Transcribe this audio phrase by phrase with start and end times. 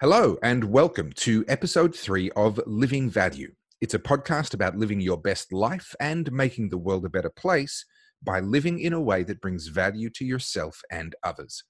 [0.00, 3.52] Hello, and welcome to episode three of Living Value.
[3.82, 7.84] It's a podcast about living your best life and making the world a better place
[8.22, 11.64] by living in a way that brings value to yourself and others.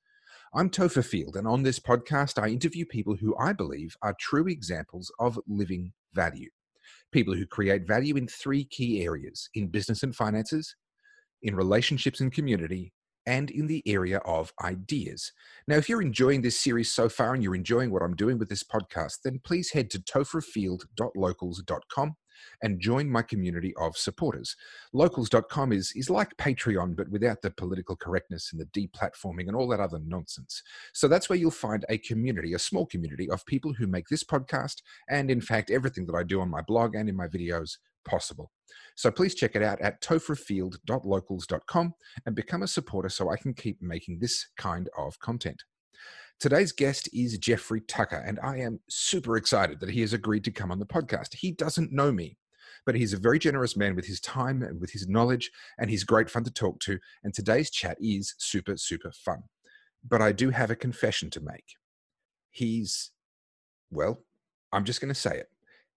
[0.54, 4.46] I'm Topher Field, and on this podcast, I interview people who I believe are true
[4.46, 6.50] examples of living value.
[7.10, 10.76] People who create value in three key areas in business and finances,
[11.42, 12.92] in relationships and community,
[13.30, 15.32] and in the area of ideas.
[15.68, 18.48] Now, if you're enjoying this series so far and you're enjoying what I'm doing with
[18.48, 22.16] this podcast, then please head to topherfield.locals.com
[22.62, 24.56] and join my community of supporters.
[24.92, 29.68] Locals.com is, is like Patreon, but without the political correctness and the deplatforming and all
[29.68, 30.64] that other nonsense.
[30.92, 34.24] So that's where you'll find a community, a small community of people who make this
[34.24, 37.76] podcast and, in fact, everything that I do on my blog and in my videos
[38.04, 38.50] possible.
[38.96, 41.94] So please check it out at topherfield.locals.com
[42.26, 45.62] and become a supporter so I can keep making this kind of content.
[46.38, 50.50] Today's guest is Jeffrey Tucker, and I am super excited that he has agreed to
[50.50, 51.34] come on the podcast.
[51.34, 52.38] He doesn't know me,
[52.86, 56.02] but he's a very generous man with his time and with his knowledge, and he's
[56.02, 56.98] great fun to talk to.
[57.24, 59.42] And today's chat is super, super fun.
[60.08, 61.74] But I do have a confession to make.
[62.50, 63.10] He's,
[63.90, 64.24] well,
[64.72, 65.50] I'm just going to say it.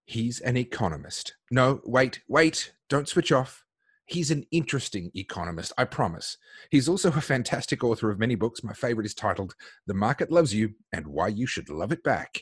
[0.05, 1.35] He's an economist.
[1.49, 3.63] No, wait, wait, don't switch off.
[4.05, 6.37] He's an interesting economist, I promise.
[6.69, 8.63] He's also a fantastic author of many books.
[8.63, 9.55] My favorite is titled
[9.87, 12.41] The Market Loves You and Why You Should Love It Back.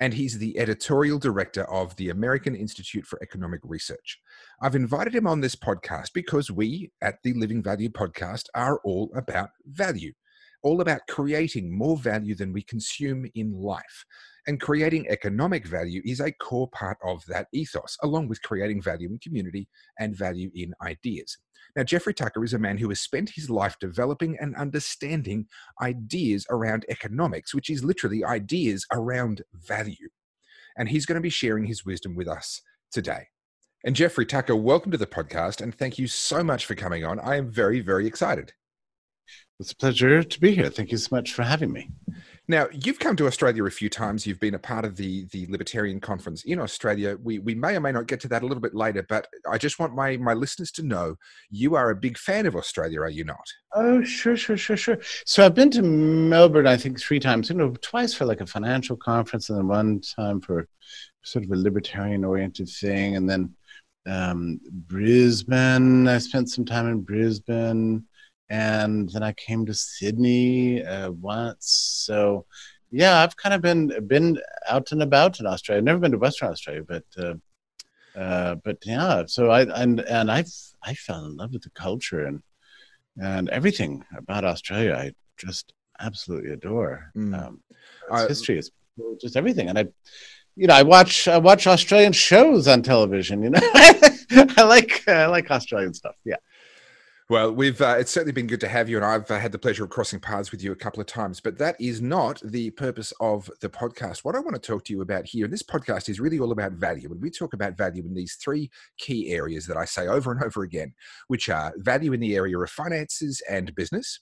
[0.00, 4.18] And he's the editorial director of the American Institute for Economic Research.
[4.60, 9.12] I've invited him on this podcast because we at the Living Value podcast are all
[9.14, 10.12] about value,
[10.62, 14.04] all about creating more value than we consume in life.
[14.46, 19.08] And creating economic value is a core part of that ethos, along with creating value
[19.10, 21.36] in community and value in ideas.
[21.76, 25.46] Now, Jeffrey Tucker is a man who has spent his life developing and understanding
[25.80, 30.08] ideas around economics, which is literally ideas around value.
[30.76, 33.28] And he's going to be sharing his wisdom with us today.
[33.84, 37.18] And Jeffrey Tucker, welcome to the podcast, and thank you so much for coming on.
[37.20, 38.52] I am very, very excited.
[39.58, 40.70] It's a pleasure to be here.
[40.70, 41.90] Thank you so much for having me.
[42.48, 44.26] Now, you've come to Australia a few times.
[44.26, 47.16] You've been a part of the the Libertarian Conference in Australia.
[47.22, 49.58] We we may or may not get to that a little bit later, but I
[49.58, 51.16] just want my my listeners to know
[51.50, 53.46] you are a big fan of Australia, are you not?
[53.74, 54.98] Oh, sure, sure, sure, sure.
[55.26, 57.50] So I've been to Melbourne, I think, three times.
[57.50, 60.66] You know, twice for like a financial conference, and then one time for
[61.22, 63.54] sort of a libertarian oriented thing, and then
[64.06, 66.08] um, Brisbane.
[66.08, 68.06] I spent some time in Brisbane
[68.50, 72.02] and then I came to Sydney uh, once.
[72.04, 72.46] So,
[72.90, 74.38] yeah, I've kind of been been
[74.68, 75.78] out and about in Australia.
[75.78, 77.34] I've never been to Western Australia, but uh,
[78.18, 79.22] uh, but yeah.
[79.26, 80.44] So I and and I
[80.82, 82.42] I fell in love with the culture and
[83.22, 84.94] and everything about Australia.
[84.94, 87.12] I just absolutely adore.
[87.16, 87.40] Mm.
[87.40, 87.60] Um,
[88.10, 88.72] its history is
[89.20, 89.86] just everything, and I.
[90.56, 93.42] You know, I watch I watch Australian shows on television.
[93.44, 96.16] You know, I like I like Australian stuff.
[96.24, 96.36] Yeah.
[97.30, 99.58] Well, we've uh, it's certainly been good to have you, and I've uh, had the
[99.58, 101.40] pleasure of crossing paths with you a couple of times.
[101.40, 104.24] But that is not the purpose of the podcast.
[104.24, 106.50] What I want to talk to you about here, and this podcast is really all
[106.50, 108.68] about value, and we talk about value in these three
[108.98, 110.92] key areas that I say over and over again,
[111.28, 114.18] which are value in the area of finances and business,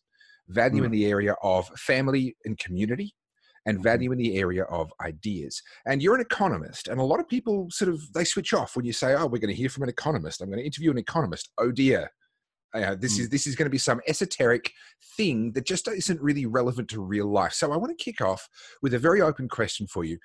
[0.48, 0.84] value mm.
[0.84, 3.14] in the area of family and community,
[3.64, 3.84] and mm-hmm.
[3.84, 5.62] value in the area of ideas.
[5.86, 8.84] And you're an economist, and a lot of people sort of they switch off when
[8.84, 10.42] you say, "Oh, we're going to hear from an economist.
[10.42, 12.10] I'm going to interview an economist." Oh dear,
[12.74, 13.20] uh, this mm.
[13.20, 14.72] is this is going to be some esoteric
[15.16, 17.52] thing that just isn't really relevant to real life.
[17.52, 18.48] So I want to kick off
[18.82, 20.18] with a very open question for you.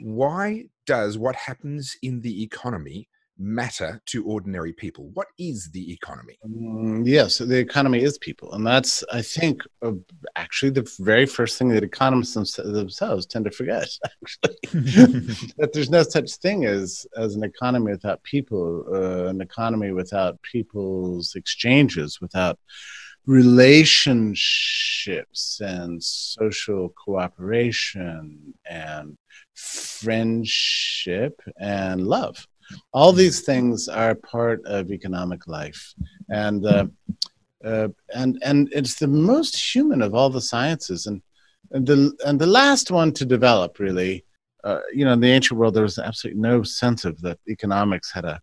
[0.00, 3.08] Why does what happens in the economy
[3.38, 5.10] matter to ordinary people?
[5.14, 6.38] What is the economy?
[6.44, 8.52] Um, yes, the economy is people.
[8.52, 9.92] And that's, I think, uh,
[10.36, 13.88] actually the very first thing that economists themselves tend to forget,
[14.22, 14.56] actually,
[15.58, 20.40] that there's no such thing as, as an economy without people, uh, an economy without
[20.42, 22.58] people's exchanges, without
[23.26, 29.18] relationships and social cooperation and
[29.54, 32.46] friendship and love
[32.92, 35.94] all these things are part of economic life,
[36.28, 36.86] and uh,
[37.64, 41.22] uh, and and it's the most human of all the sciences, and
[41.70, 44.24] and the and the last one to develop really.
[44.64, 48.10] Uh, you know, in the ancient world, there was absolutely no sense of that economics
[48.10, 48.40] had a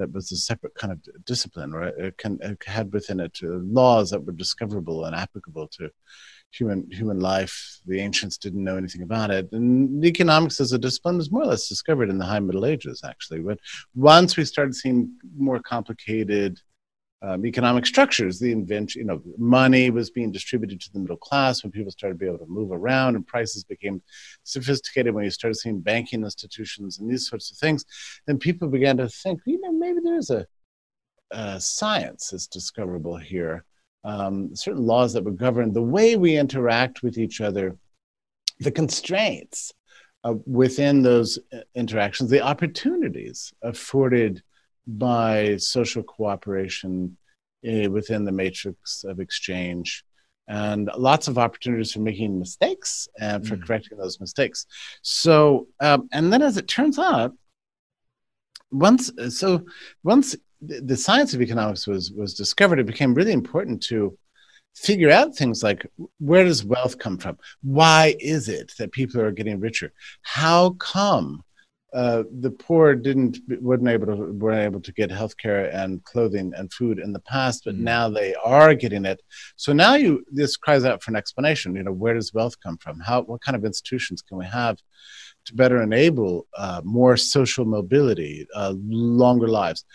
[0.00, 1.94] it was a separate kind of discipline, right?
[1.96, 5.90] It, can, it had within it laws that were discoverable and applicable to
[6.52, 7.80] human human life.
[7.86, 11.46] The ancients didn't know anything about it, and economics as a discipline was more or
[11.46, 13.40] less discovered in the High Middle Ages, actually.
[13.40, 13.58] But
[13.94, 16.60] once we started seeing more complicated
[17.22, 18.38] um, economic structures.
[18.38, 22.14] The invention, you know, money was being distributed to the middle class when people started
[22.14, 24.02] to be able to move around, and prices became
[24.42, 25.14] sophisticated.
[25.14, 27.84] When you started seeing banking institutions and these sorts of things,
[28.26, 30.46] then people began to think, you know, maybe there's a,
[31.30, 33.64] a science that's discoverable here.
[34.06, 37.76] Um, certain laws that would govern the way we interact with each other,
[38.60, 39.72] the constraints
[40.22, 44.42] uh, within those uh, interactions, the opportunities afforded
[44.86, 47.16] by social cooperation
[47.66, 50.04] uh, within the matrix of exchange
[50.48, 53.66] and lots of opportunities for making mistakes and for mm.
[53.66, 54.66] correcting those mistakes
[55.02, 57.32] so um, and then as it turns out
[58.70, 59.64] once so
[60.04, 60.36] once
[60.68, 64.16] the science of economics was was discovered it became really important to
[64.74, 65.86] figure out things like
[66.18, 69.92] where does wealth come from why is it that people are getting richer
[70.22, 71.42] how come
[71.96, 76.70] uh, the poor didn't weren't able to weren't able to get healthcare and clothing and
[76.70, 77.80] food in the past, but mm.
[77.80, 79.22] now they are getting it.
[79.56, 81.74] So now you this cries out for an explanation.
[81.74, 83.00] You know, where does wealth come from?
[83.00, 84.76] How what kind of institutions can we have
[85.46, 89.86] to better enable uh, more social mobility, uh, longer lives?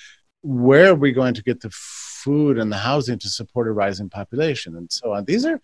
[0.42, 4.10] Where are we going to get the food and the housing to support a rising
[4.10, 5.26] population, and so on?
[5.26, 5.60] These are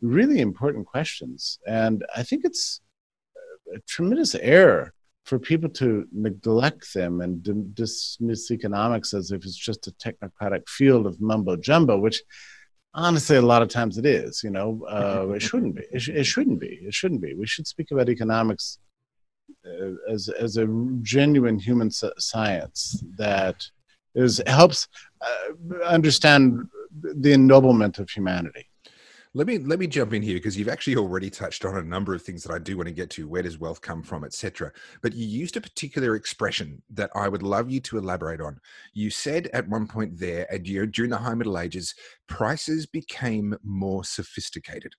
[0.00, 2.80] really important questions, and I think it's
[3.74, 4.92] a tremendous error
[5.24, 10.68] for people to neglect them and d- dismiss economics as if it's just a technocratic
[10.68, 12.22] field of mumbo jumbo, which
[12.92, 14.42] honestly a lot of times it is.
[14.44, 15.82] You know, uh, it shouldn't be.
[15.92, 16.78] It, sh- it, shouldn't be.
[16.82, 17.34] It shouldn't be.
[17.34, 18.78] We should speak about economics
[19.66, 20.66] uh, as as a
[21.02, 23.66] genuine human science that
[24.14, 24.88] is helps
[25.20, 26.68] uh, understand
[27.02, 28.66] the ennoblement of humanity.
[29.36, 32.14] Let me let me jump in here because you've actually already touched on a number
[32.14, 33.26] of things that I do want to get to.
[33.26, 34.70] Where does wealth come from, etc.
[35.02, 38.60] But you used a particular expression that I would love you to elaborate on.
[38.92, 41.96] You said at one point there, and you during the High Middle Ages,
[42.28, 44.94] prices became more sophisticated.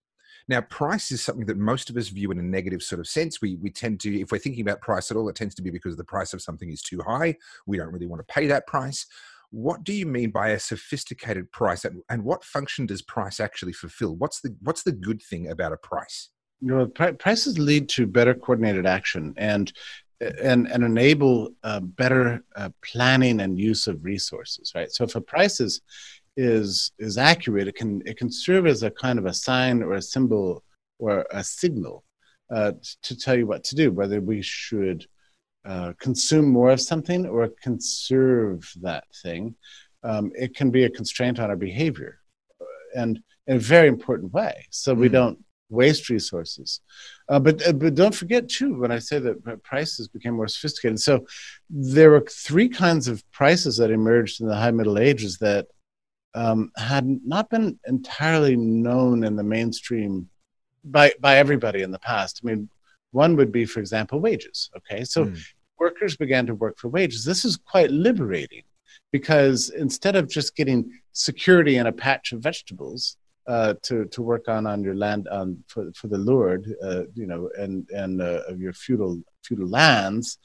[0.47, 3.41] Now, price is something that most of us view in a negative sort of sense.
[3.41, 5.71] We we tend to, if we're thinking about price at all, it tends to be
[5.71, 7.35] because the price of something is too high.
[7.65, 9.05] We don't really want to pay that price
[9.51, 13.71] what do you mean by a sophisticated price and, and what function does price actually
[13.71, 16.29] fulfill what's the what's the good thing about a price
[16.61, 19.71] you know, prices lead to better coordinated action and
[20.19, 25.21] and and enable uh, better uh, planning and use of resources right so if a
[25.21, 25.81] price is
[26.37, 29.93] is is accurate it can it can serve as a kind of a sign or
[29.93, 30.63] a symbol
[30.99, 32.03] or a signal
[32.53, 32.71] uh,
[33.01, 35.05] to tell you what to do whether we should
[35.65, 39.55] uh, consume more of something or conserve that thing,
[40.03, 42.19] um, it can be a constraint on our behavior
[42.61, 42.65] uh,
[43.01, 44.67] and in a very important way.
[44.69, 45.13] So we mm.
[45.13, 45.39] don't
[45.69, 46.81] waste resources.
[47.29, 50.99] Uh, but, uh, but don't forget, too, when I say that prices became more sophisticated.
[50.99, 51.25] So
[51.67, 55.65] there were three kinds of prices that emerged in the High Middle Ages that
[56.35, 60.29] um, had not been entirely known in the mainstream
[60.83, 62.41] by, by everybody in the past.
[62.43, 62.69] I mean,
[63.11, 64.69] one would be, for example, wages.
[64.77, 65.41] Okay, so mm.
[65.79, 67.23] workers began to work for wages.
[67.23, 68.63] This is quite liberating
[69.11, 73.17] because instead of just getting security in a patch of vegetables
[73.47, 77.27] uh, to to work on on your land on for, for the Lord, uh, you
[77.27, 80.37] know, and and uh, of your feudal feudal lands.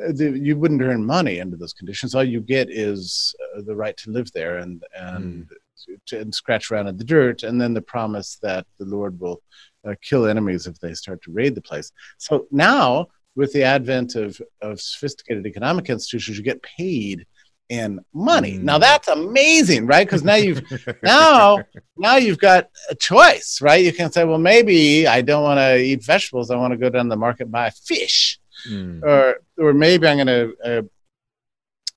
[0.00, 2.14] Uh, the, you wouldn't earn money under those conditions.
[2.14, 5.96] All you get is uh, the right to live there and and, mm.
[6.06, 9.42] to, and scratch around in the dirt, and then the promise that the Lord will
[9.86, 11.92] uh, kill enemies if they start to raid the place.
[12.18, 17.26] So now, with the advent of, of sophisticated economic institutions, you get paid
[17.68, 18.58] in money.
[18.58, 18.62] Mm.
[18.64, 20.06] Now that's amazing, right?
[20.06, 20.62] Because now you've
[21.02, 21.62] now
[21.96, 23.82] now you've got a choice, right?
[23.82, 26.50] You can say, well, maybe I don't want to eat vegetables.
[26.50, 28.38] I want to go down the market and buy fish,
[28.68, 29.02] mm.
[29.02, 30.82] or or maybe I'm going to uh,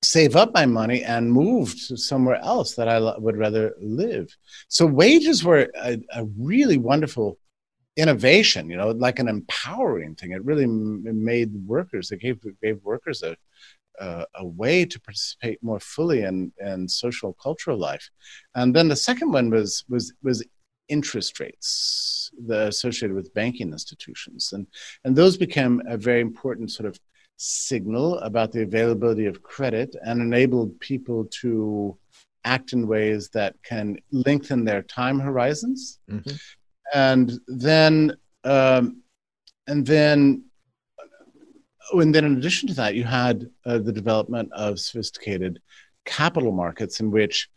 [0.03, 4.27] save up my money and move to somewhere else that I would rather live.
[4.67, 7.39] So wages were a, a really wonderful
[7.97, 10.31] innovation you know like an empowering thing.
[10.31, 13.35] It really made workers it gave gave workers a
[13.99, 18.09] uh, a way to participate more fully in in social cultural life.
[18.53, 20.43] And then the second one was was was
[20.87, 24.51] interest rates the associated with banking institutions.
[24.53, 24.67] And
[25.03, 26.99] and those became a very important sort of
[27.37, 31.97] signal about the availability of credit and enabled people to
[32.45, 35.99] act in ways that can lengthen their time horizons.
[36.09, 36.35] Mm-hmm.
[36.93, 39.01] And then um,
[39.67, 40.45] and then
[41.91, 45.59] and then in addition to that you had uh, the development of sophisticated
[46.05, 47.49] capital markets in which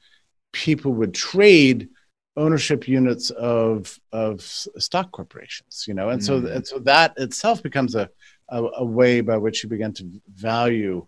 [0.53, 1.89] people would trade
[2.37, 6.09] ownership units of of stock corporations you know?
[6.09, 6.25] And mm.
[6.25, 8.09] so and so that itself becomes a,
[8.49, 11.07] a, a way by which you begin to value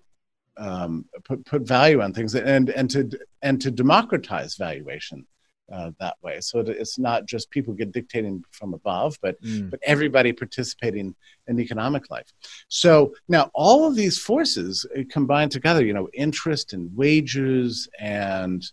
[0.57, 3.11] um, put put value on things and and to
[3.43, 5.27] and to democratize valuation
[5.73, 6.41] uh, that way.
[6.41, 9.71] So it's not just people get dictating from above, but mm.
[9.71, 11.15] but everybody participating
[11.47, 12.33] in economic life.
[12.69, 15.85] So now all of these forces uh, combine together.
[15.85, 18.65] You know, interest and wages and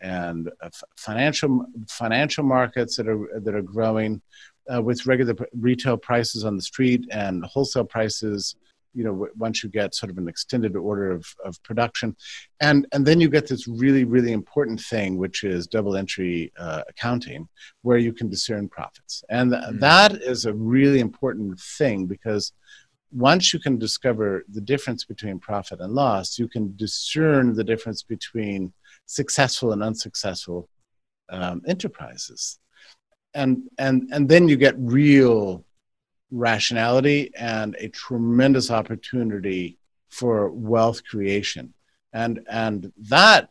[0.00, 4.20] and uh, financial financial markets that are that are growing
[4.72, 8.56] uh, with regular retail prices on the street and wholesale prices
[8.94, 12.16] you know once you get sort of an extended order of, of production.
[12.60, 16.82] And and then you get this really really important thing which is double entry uh,
[16.88, 17.48] accounting
[17.82, 19.22] where you can discern profits.
[19.28, 19.78] And th- mm-hmm.
[19.78, 22.52] that is a really important thing because
[23.12, 28.04] once you can discover the difference between profit and loss you can discern the difference
[28.04, 28.72] between
[29.06, 30.68] successful and unsuccessful
[31.30, 32.60] um, enterprises
[33.34, 35.64] and and and then you get real
[36.30, 41.74] rationality and a tremendous opportunity for wealth creation.
[42.12, 43.50] And and that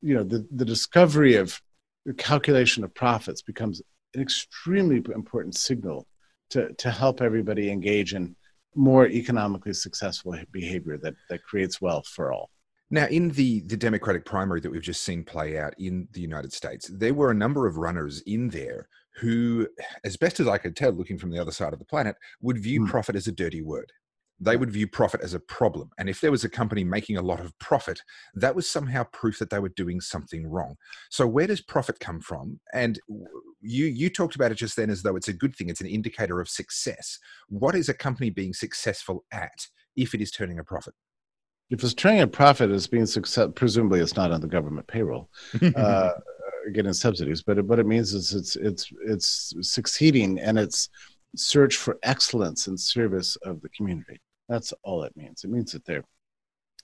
[0.00, 1.60] you know the, the discovery of
[2.04, 3.82] the calculation of profits becomes
[4.14, 6.06] an extremely important signal
[6.50, 8.34] to to help everybody engage in
[8.74, 12.50] more economically successful behavior that that creates wealth for all
[12.90, 16.52] now, in the, the Democratic primary that we've just seen play out in the United
[16.52, 19.68] States, there were a number of runners in there who,
[20.04, 22.58] as best as I could tell, looking from the other side of the planet, would
[22.58, 22.88] view mm.
[22.88, 23.92] profit as a dirty word.
[24.40, 25.90] They would view profit as a problem.
[25.98, 28.00] And if there was a company making a lot of profit,
[28.34, 30.76] that was somehow proof that they were doing something wrong.
[31.10, 32.60] So, where does profit come from?
[32.72, 33.00] And
[33.60, 35.88] you, you talked about it just then as though it's a good thing, it's an
[35.88, 37.18] indicator of success.
[37.48, 39.66] What is a company being successful at
[39.96, 40.94] if it is turning a profit?
[41.70, 45.28] If it's turning a profit as being success, presumably it's not on the government payroll,
[45.76, 46.10] uh,
[46.72, 47.42] getting subsidies.
[47.42, 50.88] But what it means is it's it's it's succeeding and it's
[51.36, 54.20] search for excellence and service of the community.
[54.48, 55.44] That's all it means.
[55.44, 56.04] It means that they're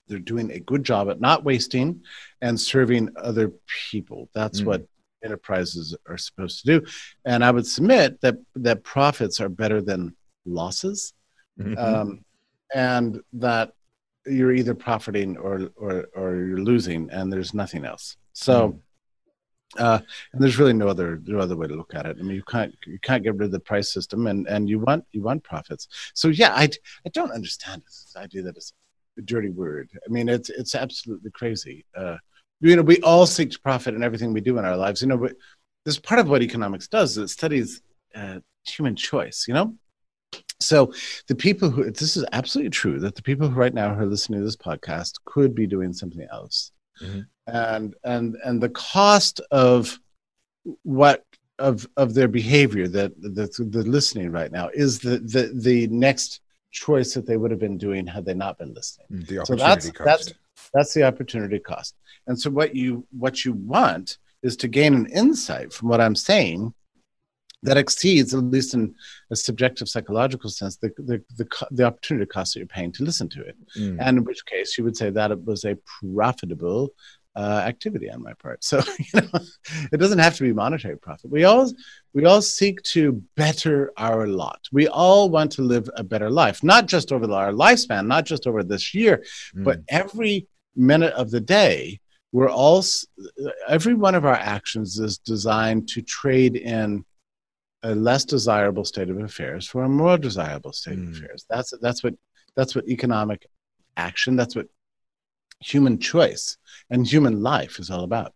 [0.07, 2.01] they're doing a good job at not wasting
[2.41, 3.51] and serving other
[3.89, 4.29] people.
[4.35, 4.65] That's mm.
[4.65, 4.87] what
[5.23, 6.85] enterprises are supposed to do.
[7.25, 10.15] And I would submit that that profits are better than
[10.45, 11.13] losses,
[11.59, 11.77] mm-hmm.
[11.77, 12.23] um,
[12.73, 13.71] and that
[14.25, 18.17] you're either profiting or or or you're losing, and there's nothing else.
[18.33, 18.69] So.
[18.69, 18.79] Mm.
[19.77, 19.99] Uh,
[20.31, 22.15] and there's really no other no other way to look at it.
[22.17, 24.79] I mean, you can't you can't get rid of the price system, and and you
[24.79, 25.89] want you want profits.
[26.13, 26.69] So yeah, I
[27.05, 28.71] I don't understand this idea that it's
[29.17, 29.89] a dirty word.
[30.07, 31.83] I mean, it's it's absolutely crazy.
[31.97, 32.17] Uh,
[32.61, 35.01] you know, we all seek to profit in everything we do in our lives.
[35.01, 35.33] You know, but
[35.83, 37.17] this part of what economics does.
[37.17, 37.81] Is it studies
[38.13, 39.45] uh, human choice.
[39.47, 39.75] You know,
[40.59, 40.93] so
[41.27, 44.39] the people who this is absolutely true that the people who right now are listening
[44.39, 46.71] to this podcast could be doing something else.
[47.01, 47.21] Mm-hmm.
[47.47, 49.99] And and and the cost of
[50.83, 51.23] what
[51.59, 56.41] of of their behavior that that's the listening right now is the the the next
[56.71, 59.07] choice that they would have been doing had they not been listening.
[59.11, 60.05] Mm, the so that's cost.
[60.05, 60.33] that's
[60.73, 61.95] that's the opportunity cost.
[62.27, 66.15] And so what you what you want is to gain an insight from what I'm
[66.15, 66.73] saying
[67.65, 68.95] that exceeds, at least in
[69.31, 73.27] a subjective psychological sense, the, the, the, the opportunity cost that you're paying to listen
[73.29, 73.57] to it.
[73.77, 73.97] Mm.
[73.99, 75.77] And in which case, you would say that it was a
[76.15, 76.93] profitable
[77.35, 78.63] uh, activity on my part.
[78.63, 79.39] So you know,
[79.91, 81.31] it doesn't have to be monetary profit.
[81.31, 81.71] We all
[82.13, 84.61] we all seek to better our lot.
[84.71, 88.47] We all want to live a better life, not just over our lifespan, not just
[88.47, 89.23] over this year,
[89.55, 89.63] mm.
[89.63, 91.99] but every minute of the day.
[92.31, 92.83] We're all
[93.69, 97.05] every one of our actions is designed to trade in
[97.85, 101.09] a less desirable state of affairs for a more desirable state mm.
[101.09, 101.45] of affairs.
[101.49, 102.15] That's that's what
[102.55, 103.45] that's what economic
[103.95, 104.35] action.
[104.35, 104.67] That's what
[105.61, 106.57] human choice
[106.89, 108.33] and human life is all about.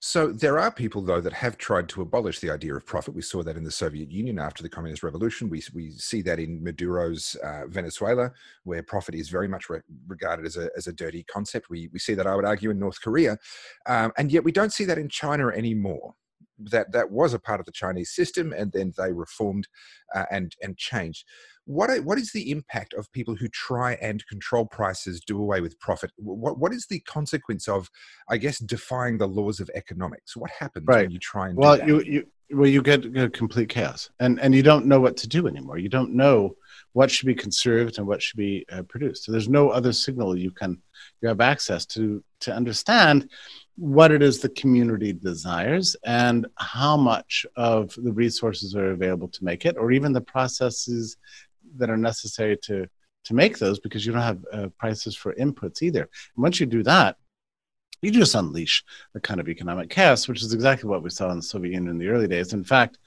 [0.00, 3.14] So there are people, though, that have tried to abolish the idea of profit.
[3.14, 5.48] We saw that in the Soviet Union after the Communist Revolution.
[5.48, 8.30] We, we see that in Maduro's uh, Venezuela,
[8.64, 11.70] where profit is very much re- regarded as a, as a dirty concept.
[11.70, 13.38] We, we see that, I would argue, in North Korea.
[13.86, 16.14] Um, and yet we don't see that in China anymore
[16.58, 19.68] that that was a part of the Chinese system, and then they reformed
[20.14, 21.24] uh, and and changed.
[21.66, 25.78] What what is the impact of people who try and control prices, do away with
[25.80, 26.10] profit?
[26.16, 27.90] What what is the consequence of,
[28.28, 30.36] I guess, defying the laws of economics?
[30.36, 31.02] What happens right.
[31.02, 34.54] when you try and well, you you well you get, get complete chaos, and and
[34.54, 35.78] you don't know what to do anymore.
[35.78, 36.54] You don't know
[36.92, 39.24] what should be conserved and what should be uh, produced.
[39.24, 40.80] So there's no other signal you can
[41.22, 43.30] you have access to to understand
[43.76, 49.44] what it is the community desires and how much of the resources are available to
[49.44, 51.16] make it or even the processes
[51.76, 52.86] that are necessary to
[53.24, 56.66] to make those because you don't have uh, prices for inputs either and once you
[56.66, 57.16] do that
[58.00, 58.84] you just unleash
[59.16, 61.90] a kind of economic chaos which is exactly what we saw in the soviet union
[61.90, 62.98] in the early days in fact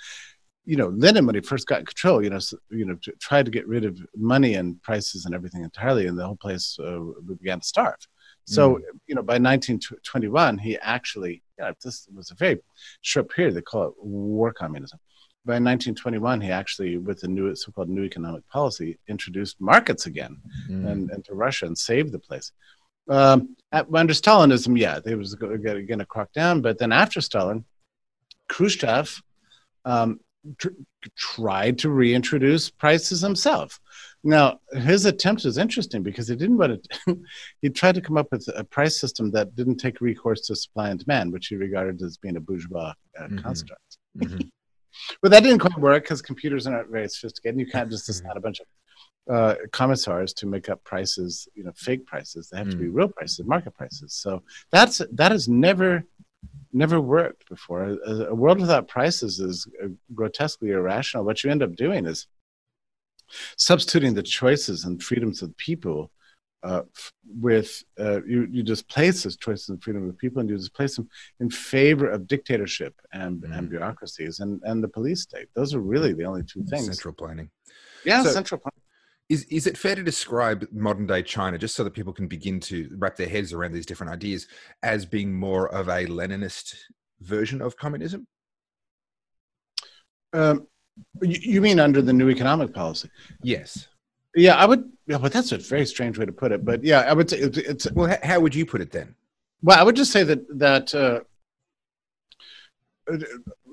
[0.68, 3.66] you know, Lenin when he first got control, you know, you know, tried to get
[3.70, 7.00] rid of money and prices and everything entirely, and the whole place uh,
[7.40, 7.96] began to starve.
[8.48, 8.82] So, mm.
[9.08, 12.60] you know, by 1921, he actually, yeah, this was a very
[13.02, 13.56] short period.
[13.56, 15.00] They call it war communism.
[15.46, 20.38] By 1921, he actually, with the new so-called new economic policy, introduced markets again
[20.70, 20.90] mm.
[20.90, 22.52] and, into Russia and saved the place.
[23.10, 26.62] Um, under Stalinism, yeah, they was going to crack down.
[26.62, 27.66] But then after Stalin,
[28.48, 29.22] Khrushchev
[29.84, 30.20] um,
[30.58, 30.70] tr-
[31.18, 33.80] tried to reintroduce prices himself.
[34.24, 37.18] Now, his attempt was interesting because he didn't want to,
[37.62, 40.90] he tried to come up with a price system that didn't take recourse to supply
[40.90, 43.38] and demand, which he regarded as being a bourgeois uh, mm-hmm.
[43.38, 43.98] construct.
[44.18, 44.48] Mm-hmm.
[45.22, 47.56] but that didn't quite work because computers are not very sophisticated.
[47.56, 48.66] and You can't just assign a bunch of
[49.30, 52.50] uh, commissars to make up prices, you know, fake prices.
[52.50, 52.72] They have mm.
[52.72, 52.96] to be mm.
[52.96, 54.14] real prices, market prices.
[54.14, 56.04] So that's that has never
[56.74, 57.84] never worked before.
[57.84, 61.26] A, a world without prices is uh, grotesquely irrational.
[61.26, 62.28] What you end up doing is
[63.58, 66.12] substituting the choices and freedoms of people
[66.64, 66.82] uh,
[67.40, 71.08] with uh, you, you displace those choices and freedom of people and you displace them
[71.40, 73.58] in favor of dictatorship and, mm.
[73.58, 75.48] and bureaucracies and, and the police state.
[75.54, 76.86] Those are really the only two things.
[76.86, 77.50] Central planning.
[78.04, 78.82] Yeah, so, central planning.
[79.30, 82.60] Is, is it fair to describe modern day China, just so that people can begin
[82.62, 84.48] to wrap their heads around these different ideas,
[84.84, 86.76] as being more of a Leninist
[87.20, 88.26] version of communism?
[90.34, 90.68] Um,
[91.22, 93.10] you mean under the new economic policy?
[93.42, 93.88] Yes.
[94.36, 94.92] Yeah, I would.
[95.08, 96.64] Yeah, but that's a very strange way to put it.
[96.64, 97.58] But yeah, I would say it's.
[97.58, 99.16] it's well, how would you put it then?
[99.64, 101.22] Well, I would just say that that uh,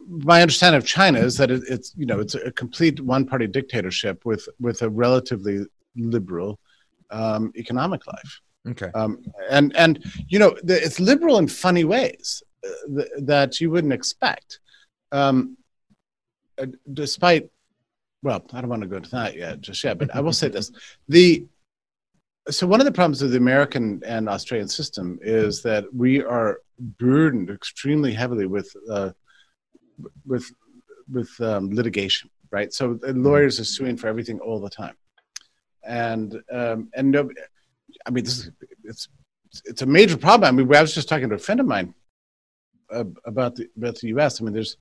[0.08, 4.24] my understanding of China is that it, it's you know it's a complete one-party dictatorship
[4.24, 5.66] with with a relatively
[5.96, 6.58] liberal
[7.10, 8.40] um, economic life.
[8.68, 8.90] Okay.
[8.94, 13.70] Um, and and you know the, it's liberal in funny ways uh, th- that you
[13.70, 14.60] wouldn't expect.
[15.12, 15.56] Um,
[16.58, 17.50] uh, despite,
[18.22, 20.48] well, I don't want to go to that yet just yet, but I will say
[20.48, 20.70] this:
[21.08, 21.46] the
[22.50, 26.58] so one of the problems of the American and Australian system is that we are
[26.78, 29.10] burdened extremely heavily with uh,
[30.26, 30.50] with
[31.10, 32.72] with um, litigation, right?
[32.72, 34.96] So lawyers are suing for everything all the time,
[35.84, 37.30] and um, and no,
[38.06, 38.50] I mean this is
[38.84, 39.08] it's
[39.64, 40.48] it's a major problem.
[40.48, 41.94] I mean, I was just talking to a friend of mine
[42.92, 44.40] uh, about the about the U.S.
[44.40, 44.76] I mean, there's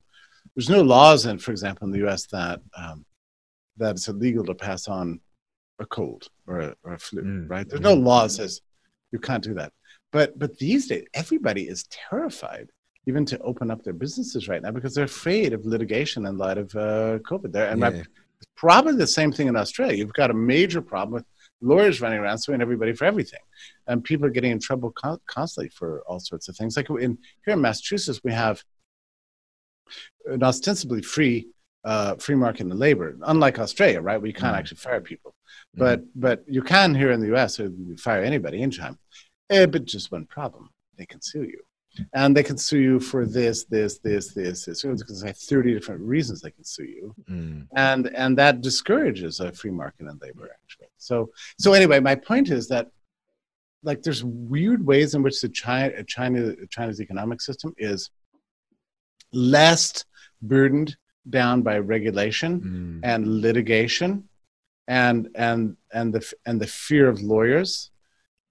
[0.54, 2.26] there's no laws in, for example, in the U.S.
[2.26, 3.04] that um,
[3.76, 5.20] that it's illegal to pass on
[5.80, 7.50] a cold or a, or a flu, mm.
[7.50, 7.68] right?
[7.68, 8.60] There's no law that says
[9.10, 9.72] you can't do that.
[10.12, 12.70] But but these days, everybody is terrified
[13.06, 16.58] even to open up their businesses right now because they're afraid of litigation in light
[16.58, 17.52] of uh, COVID.
[17.52, 18.02] There and yeah.
[18.56, 19.96] probably the same thing in Australia.
[19.96, 21.24] You've got a major problem with
[21.60, 23.40] lawyers running around suing everybody for everything,
[23.88, 26.76] and people are getting in trouble con- constantly for all sorts of things.
[26.76, 28.62] Like in here in Massachusetts, we have
[30.26, 31.48] an ostensibly free
[31.84, 34.16] uh, free market in labor, unlike Australia, right?
[34.16, 34.58] Where you can't mm.
[34.58, 35.34] actually fire people,
[35.76, 35.80] mm.
[35.80, 37.58] but but you can here in the U.S.
[37.58, 38.98] You fire anybody anytime.
[39.50, 41.60] Eh, but just one problem: they can sue you
[42.12, 44.82] and they can sue you for this, this, this, this, this.
[44.82, 47.14] They have 30 different reasons they can sue you.
[47.30, 47.68] Mm.
[47.76, 50.88] And and that discourages a free market in labor actually.
[50.98, 52.90] So so anyway, my point is that
[53.82, 58.10] like there's weird ways in which the China, China China's economic system is
[59.34, 60.04] less
[60.42, 60.96] burdened
[61.28, 63.00] down by regulation mm.
[63.02, 64.28] and litigation
[64.88, 67.90] and and and the and the fear of lawyers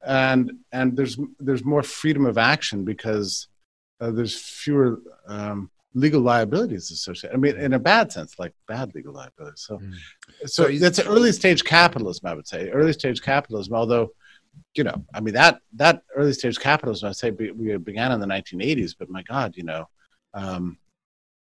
[0.06, 3.48] and and there's there's more freedom of action because
[4.02, 7.36] uh, there's fewer um, legal liabilities associated.
[7.36, 9.66] I mean, in a bad sense, like bad legal liabilities.
[9.68, 9.94] So, mm.
[10.46, 12.70] so, so that's early stage capitalism, I would say.
[12.70, 14.10] Early stage capitalism, although,
[14.76, 18.28] you know, I mean that that early stage capitalism, I say, we began in the
[18.28, 18.96] 1980s.
[18.98, 19.88] But my God, you know,
[20.34, 20.78] um,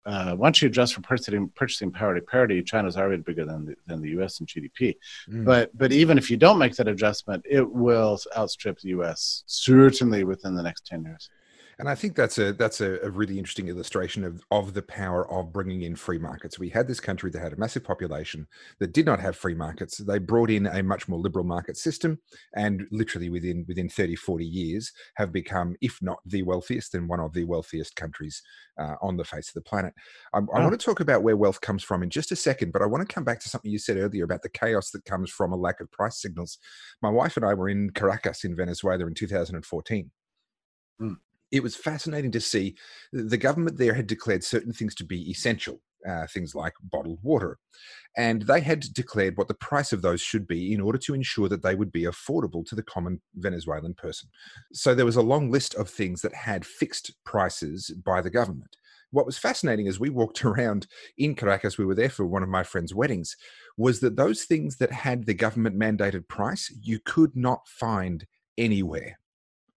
[0.06, 4.02] uh, once you adjust for purchasing purchasing parity parity, China's already bigger than the, than
[4.02, 4.40] the U.S.
[4.40, 4.96] in GDP.
[5.30, 5.46] Mm.
[5.46, 9.44] But but even if you don't make that adjustment, it will outstrip the U.S.
[9.46, 11.30] certainly within the next ten years.
[11.80, 15.32] And I think that's a that's a, a, really interesting illustration of, of the power
[15.32, 16.60] of bringing in free markets.
[16.60, 18.48] We had this country that had a massive population
[18.80, 19.98] that did not have free markets.
[19.98, 22.20] They brought in a much more liberal market system
[22.54, 27.22] and literally within within 30, 40 years have become, if not the wealthiest, then one
[27.22, 28.42] of the wealthiest countries
[28.78, 29.94] uh, on the face of the planet.
[30.34, 32.82] I, I want to talk about where wealth comes from in just a second, but
[32.82, 35.32] I want to come back to something you said earlier about the chaos that comes
[35.32, 36.58] from a lack of price signals.
[37.02, 40.12] My wife and I were in Caracas in Venezuela in 2014.
[41.02, 41.16] Mm
[41.52, 42.76] it was fascinating to see
[43.12, 47.58] the government there had declared certain things to be essential, uh, things like bottled water.
[48.18, 51.50] And they had declared what the price of those should be in order to ensure
[51.50, 54.30] that they would be affordable to the common Venezuelan person.
[54.74, 58.76] So there was a long list of things that had fixed prices by the government.
[59.12, 60.86] what was fascinating as we walked around
[61.18, 63.36] in Caracas, we were there for one of my friend's weddings,
[63.76, 69.18] was that those things that had the government mandated price, you could not find anywhere.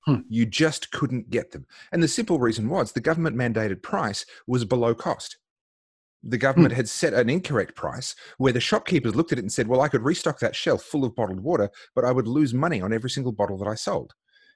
[0.05, 0.21] Hmm.
[0.29, 1.67] You just couldn't get them.
[1.93, 5.39] And the simple reason was the government mandated price was below cost.
[6.25, 6.77] The government hmm.
[6.77, 9.89] had set an incorrect price where the shopkeepers looked at it and said, Well, I
[9.89, 13.11] could restock that shelf full of bottled water, but I would lose money on every
[13.11, 14.13] single bottle that I sold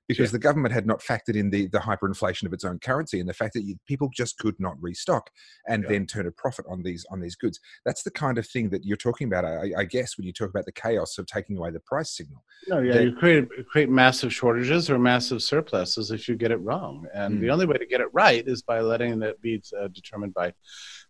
[0.09, 0.33] because yeah.
[0.33, 3.35] the government had not factored in the, the hyperinflation of its own currency and the
[3.35, 5.31] fact that you, people just could not restock
[5.69, 5.89] and yeah.
[5.91, 7.61] then turn a profit on these on these goods.
[7.85, 10.51] That's the kind of thing that you're talking about, I, I guess, when you talk
[10.51, 12.45] about the chaos of taking away the price signal.
[12.69, 16.59] No, yeah, that, you create create massive shortages or massive surpluses if you get it
[16.59, 17.41] wrong, and mm.
[17.41, 20.53] the only way to get it right is by letting it be uh, determined by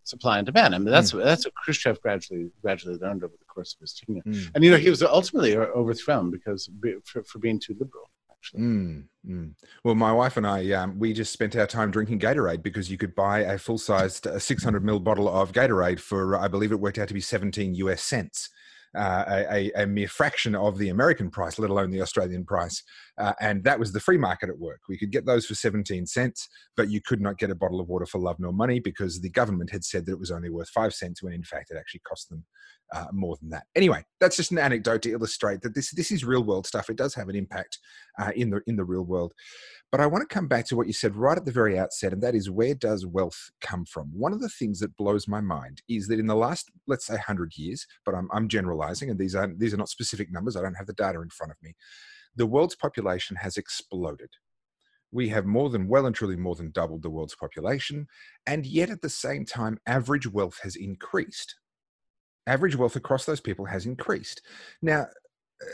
[0.04, 0.74] supply and demand.
[0.74, 1.22] I mean, that's mm.
[1.22, 4.50] that's what Khrushchev gradually gradually learned over the course of his tenure, mm.
[4.54, 6.70] and you know he was ultimately overthrown because
[7.04, 8.09] for, for being too liberal
[8.54, 9.54] Mm, mm.
[9.85, 12.98] Well, my wife and I, um, we just spent our time drinking Gatorade because you
[12.98, 16.80] could buy a full sized uh, 600 ml bottle of Gatorade for, I believe it
[16.80, 18.50] worked out to be 17 US cents.
[18.96, 22.82] Uh, a, a, mere fraction of the American price, let alone the Australian price.
[23.18, 24.80] Uh, and that was the free market at work.
[24.88, 27.88] We could get those for 17 cents, but you could not get a bottle of
[27.88, 30.70] water for love nor money because the government had said that it was only worth
[30.70, 32.44] five cents when in fact it actually cost them
[32.94, 33.64] uh, more than that.
[33.74, 36.88] Anyway, that's just an anecdote to illustrate that this this is real world stuff.
[36.88, 37.78] It does have an impact
[38.18, 39.32] uh, in the in the real world.
[39.92, 42.12] But I want to come back to what you said right at the very outset,
[42.12, 44.11] and that is where does wealth come from?
[44.12, 47.16] One of the things that blows my mind is that in the last, let's say,
[47.16, 50.57] hundred years, but I'm, I'm generalizing, and these are these are not specific numbers.
[50.57, 51.75] I don't have the data in front of me.
[52.35, 54.31] The world's population has exploded
[55.12, 58.09] we have more than well and truly more than doubled the world's population
[58.44, 61.55] and yet at the same time average wealth has increased
[62.46, 64.42] average wealth across those people has increased.
[64.83, 65.09] Now,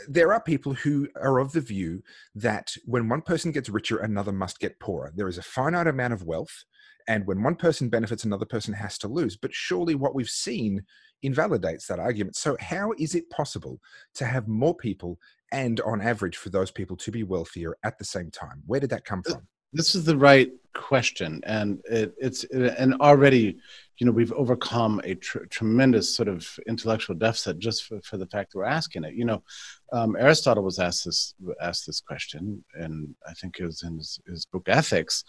[0.07, 2.03] there are people who are of the view
[2.35, 5.11] that when one person gets richer, another must get poorer.
[5.15, 6.63] There is a finite amount of wealth,
[7.07, 9.35] and when one person benefits, another person has to lose.
[9.35, 10.83] But surely what we've seen
[11.23, 12.35] invalidates that argument.
[12.35, 13.79] So, how is it possible
[14.15, 15.17] to have more people
[15.51, 18.61] and, on average, for those people to be wealthier at the same time?
[18.65, 19.47] Where did that come uh, from?
[19.71, 23.57] This is the right question, and it, it's an already,
[23.97, 28.25] you know, we've overcome a tr- tremendous sort of intellectual deficit just for, for the
[28.27, 29.13] fact that we're asking it.
[29.13, 29.43] You know,
[29.91, 34.19] um, Aristotle was asked this asked this question, and I think it was in his,
[34.27, 35.23] his book Ethics.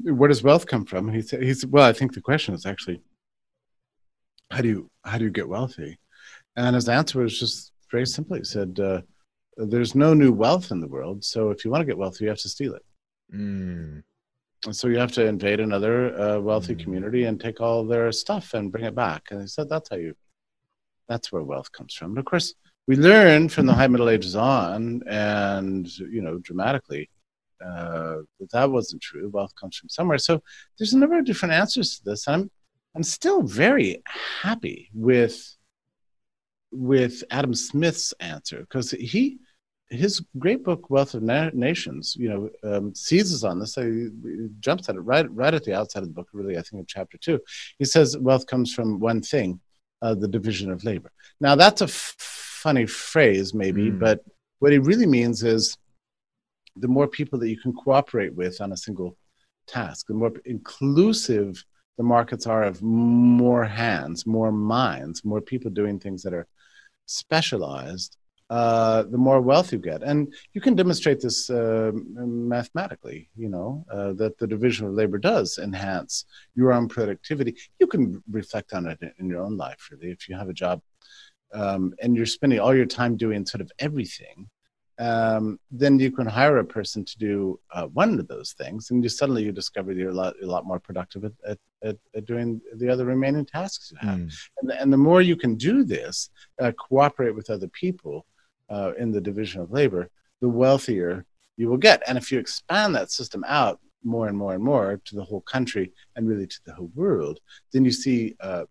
[0.00, 1.08] Where does wealth come from?
[1.08, 1.84] And he said, "He's well.
[1.84, 3.02] I think the question is actually,
[4.50, 5.98] how do you how do you get wealthy?"
[6.56, 8.38] And his answer was just very simply.
[8.40, 9.02] He said, uh,
[9.58, 12.30] "There's no new wealth in the world, so if you want to get wealthy, you
[12.30, 12.82] have to steal it."
[13.34, 14.02] Mm.
[14.64, 16.82] And so you have to invade another uh, wealthy mm.
[16.82, 19.28] community and take all their stuff and bring it back.
[19.30, 20.14] And he said that's how you,
[21.08, 22.12] that's where wealth comes from.
[22.12, 22.54] And of course,
[22.88, 27.10] we learned from the High Middle Ages on, and you know, dramatically,
[27.64, 29.28] uh, that that wasn't true.
[29.28, 30.18] Wealth comes from somewhere.
[30.18, 30.42] So
[30.78, 32.28] there's a number of different answers to this.
[32.28, 32.50] I'm
[32.94, 34.02] I'm still very
[34.42, 35.56] happy with
[36.70, 39.38] with Adam Smith's answer because he
[39.88, 43.74] his great book wealth of Na- nations you know um, seizes on this.
[43.76, 44.08] He
[44.60, 46.86] jumps at it right right at the outset of the book really i think in
[46.86, 47.40] chapter two.
[47.78, 49.60] He says wealth comes from one thing
[50.02, 51.10] uh, the division of labor.
[51.40, 53.98] Now that's a f- funny phrase maybe mm.
[53.98, 54.24] but
[54.58, 55.76] what he really means is
[56.76, 59.16] the more people that you can cooperate with on a single
[59.68, 61.64] task the more inclusive
[61.96, 66.46] the markets are of more hands more minds more people doing things that are
[67.06, 68.16] specialized
[68.48, 70.02] uh, the more wealth you get.
[70.02, 75.18] And you can demonstrate this uh, mathematically, you know, uh, that the division of labor
[75.18, 77.56] does enhance your own productivity.
[77.80, 80.12] You can reflect on it in your own life, really.
[80.12, 80.80] If you have a job
[81.52, 84.48] um, and you're spending all your time doing sort of everything,
[84.98, 89.02] um, then you can hire a person to do uh, one of those things, and
[89.02, 92.24] you suddenly you discover you're a lot, a lot more productive at, at, at, at
[92.24, 94.20] doing the other remaining tasks you have.
[94.20, 94.38] Mm.
[94.62, 96.30] And, and the more you can do this,
[96.60, 98.24] uh, cooperate with other people,
[98.68, 101.24] uh, in the division of labor, the wealthier
[101.56, 102.02] you will get.
[102.06, 105.40] And if you expand that system out more and more and more to the whole
[105.40, 107.40] country and really to the whole world,
[107.72, 108.64] then you see uh,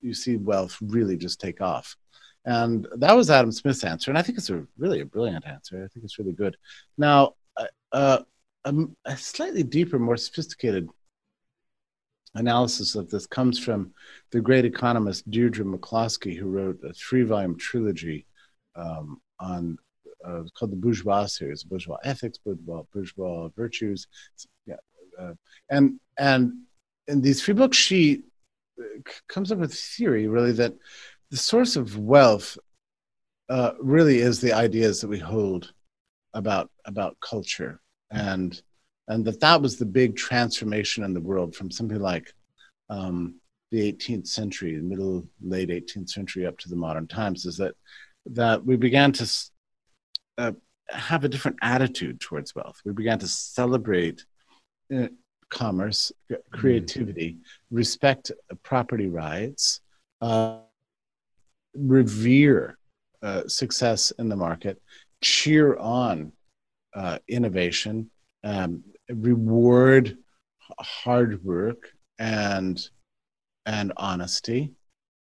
[0.00, 1.96] you see wealth really just take off.
[2.44, 5.76] And that was Adam Smith's answer, and I think it's a really a brilliant answer.
[5.76, 6.56] I think it's really good.
[6.98, 8.18] Now, uh, uh
[8.66, 10.88] a, a slightly deeper, more sophisticated
[12.34, 13.92] analysis of this comes from
[14.30, 18.26] the great economist Deirdre McCloskey, who wrote a three-volume trilogy
[18.76, 19.78] um, on
[20.24, 24.06] uh, called the Bourgeois series, Bourgeois Ethics, Bourgeois, Bourgeois Virtues,
[24.66, 24.76] yeah,
[25.18, 25.34] uh,
[25.70, 26.52] and and
[27.08, 28.22] in these three books, she
[28.80, 30.74] uh, comes up with a theory really that
[31.30, 32.56] the source of wealth
[33.48, 35.72] uh, really is the ideas that we hold
[36.32, 37.80] about about culture.
[38.10, 38.60] And
[39.08, 42.32] and that that was the big transformation in the world from something like
[42.88, 43.36] um,
[43.70, 47.74] the 18th century, middle late 18th century up to the modern times, is that
[48.26, 49.30] that we began to
[50.38, 50.52] uh,
[50.88, 52.80] have a different attitude towards wealth.
[52.84, 54.24] We began to celebrate
[54.94, 55.08] uh,
[55.50, 56.36] commerce, mm.
[56.52, 57.38] creativity, mm.
[57.70, 58.32] respect
[58.62, 59.80] property rights,
[60.20, 60.58] uh,
[61.74, 62.78] revere
[63.22, 64.80] uh, success in the market,
[65.22, 66.32] cheer on
[66.94, 68.10] uh, innovation,
[68.44, 70.16] um, reward
[70.80, 72.88] hard work and
[73.66, 74.72] and honesty,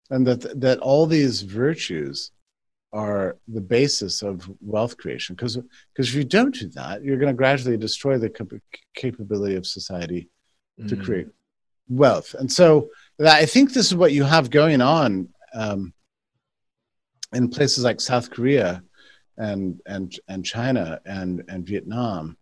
[0.10, 2.32] and that that all these virtues
[2.94, 5.36] are the basis of wealth creation.
[5.36, 5.58] Because
[5.94, 8.48] because if you don't do that, you're going to gradually destroy the cap-
[8.96, 10.30] capability of society
[10.88, 11.04] to mm.
[11.04, 11.28] create
[11.90, 12.36] wealth.
[12.36, 15.94] And so I think this is what you have going on um,
[17.34, 18.84] in places like South Korea
[19.38, 22.38] and and and China and and Vietnam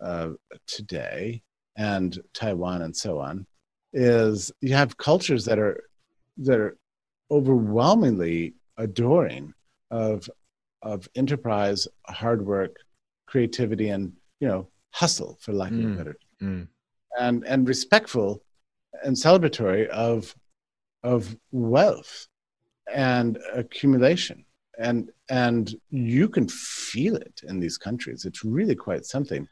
[0.00, 0.30] uh,
[0.66, 1.42] today
[1.76, 3.46] and Taiwan and so on
[3.92, 5.82] is you have cultures that are
[6.38, 6.76] that are
[7.30, 9.52] overwhelmingly adoring
[9.90, 10.28] of
[10.82, 12.76] of enterprise, hard work,
[13.26, 16.68] creativity, and you know hustle, for lack of mm, a better, mm.
[17.18, 18.42] and and respectful
[19.02, 20.34] and celebratory of
[21.02, 22.28] of wealth
[22.92, 24.44] and accumulation.
[24.78, 28.24] And and you can feel it in these countries.
[28.24, 29.48] It's really quite something.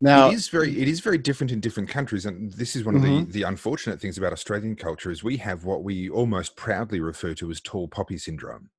[0.00, 2.96] Now it is very it is very different in different countries and this is one
[2.96, 3.18] mm-hmm.
[3.18, 7.00] of the the unfortunate things about australian culture is we have what we almost proudly
[7.00, 8.70] refer to as tall poppy syndrome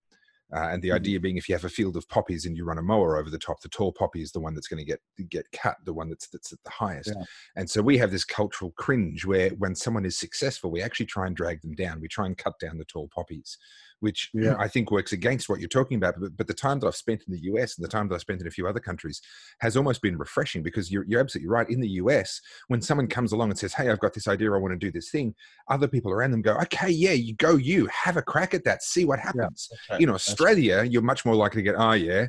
[0.53, 0.95] uh, and the mm-hmm.
[0.95, 3.29] idea being if you have a field of poppies and you run a mower over
[3.29, 5.93] the top, the tall poppy is the one that's going to get get cut, the
[5.93, 7.11] one that's that's at the highest.
[7.15, 7.23] Yeah.
[7.55, 11.25] And so we have this cultural cringe where when someone is successful, we actually try
[11.25, 11.99] and drag them down.
[11.99, 13.57] We try and cut down the tall poppies
[13.99, 14.55] which yeah.
[14.57, 16.15] I think works against what you're talking about.
[16.19, 18.21] But, but, the time that I've spent in the US and the time that I've
[18.21, 19.21] spent in a few other countries
[19.59, 21.69] has almost been refreshing because you're, you're absolutely right.
[21.69, 24.57] In the US, when someone comes along and says, Hey, I've got this idea, I
[24.57, 25.33] want to do this thing,
[25.69, 28.83] other people around them go, Okay, yeah, you go, you have a crack at that,
[28.83, 29.69] see what happens.
[29.89, 32.27] Yeah, In Australia, you're much more likely to get, Oh, yeah,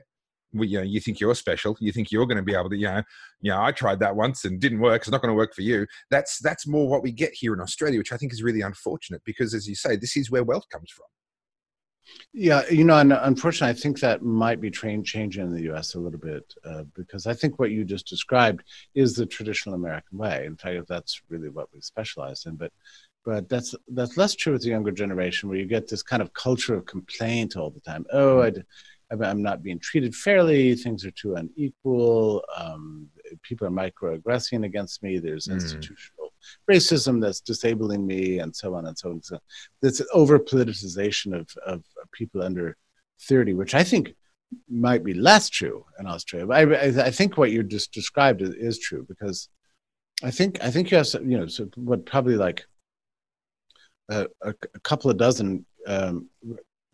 [0.52, 1.76] well, you know, you think you're special.
[1.80, 3.02] You think you're going to be able to, you know,
[3.40, 5.02] you know, I tried that once and didn't work.
[5.02, 5.86] It's not going to work for you.
[6.10, 9.22] That's that's more what we get here in Australia, which I think is really unfortunate
[9.24, 11.06] because, as you say, this is where wealth comes from.
[12.32, 15.94] Yeah, you know, and unfortunately, I think that might be train changing in the U.S.
[15.94, 18.62] a little bit uh, because I think what you just described
[18.94, 20.46] is the traditional American way.
[20.46, 22.56] In fact, that's really what we specialize in.
[22.56, 22.72] But
[23.24, 26.32] but that's that's less true with the younger generation, where you get this kind of
[26.32, 28.06] culture of complaint all the time.
[28.12, 28.52] Oh, I,
[29.10, 30.74] I'm not being treated fairly.
[30.74, 32.44] Things are too unequal.
[32.56, 33.08] Um,
[33.42, 35.18] people are microaggressing against me.
[35.18, 35.54] There's mm.
[35.54, 36.15] institutional
[36.70, 39.22] racism that's disabling me, and so on and so on.
[39.22, 39.38] So
[39.82, 42.76] this over politicization of, of people under
[43.22, 44.14] 30, which I think
[44.68, 46.46] might be less true in Australia.
[46.46, 49.48] But I, I think what you just described is, is, true because
[50.22, 52.64] I think I think you have you know so what probably like
[54.08, 56.28] a, a, a couple of dozen um,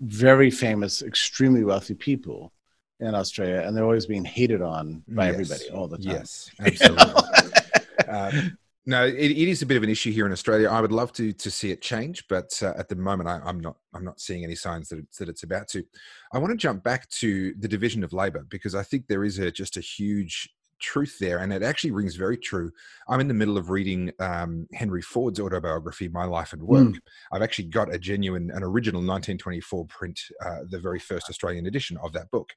[0.00, 2.52] very famous, extremely wealthy people
[3.00, 5.34] in Australia, and they're always being hated on by yes.
[5.34, 6.16] everybody all the time.
[6.16, 8.08] Yes, absolutely.
[8.08, 10.68] um, no, it, it is a bit of an issue here in Australia.
[10.68, 13.60] I would love to to see it change, but uh, at the moment, I, am
[13.60, 15.84] not I'm not seeing any signs that it's, that it's about to.
[16.32, 19.38] I want to jump back to the division of labour because I think there is
[19.38, 20.48] a just a huge
[20.82, 22.70] truth there, and it actually rings very true.
[23.08, 26.88] I'm in the middle of reading um, Henry Ford's autobiography, My Life and Work.
[26.88, 26.98] Mm.
[27.32, 31.96] I've actually got a genuine, an original 1924 print, uh, the very first Australian edition
[32.02, 32.52] of that book.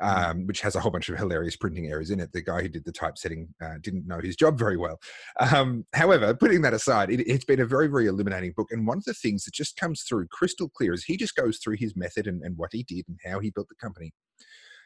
[0.00, 0.30] Mm-hmm.
[0.30, 2.32] um, which has a whole bunch of hilarious printing errors in it.
[2.32, 4.98] The guy who did the typesetting uh, didn't know his job very well.
[5.38, 8.68] Um, however, putting that aside, it, has been a very, very illuminating book.
[8.70, 11.58] And one of the things that just comes through crystal clear is he just goes
[11.58, 14.14] through his method and, and what he did and how he built the company.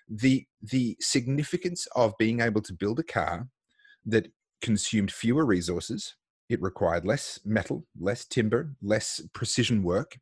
[0.09, 3.49] The the significance of being able to build a car
[4.05, 4.29] that
[4.63, 6.15] consumed fewer resources,
[6.49, 10.19] it required less metal, less timber, less precision work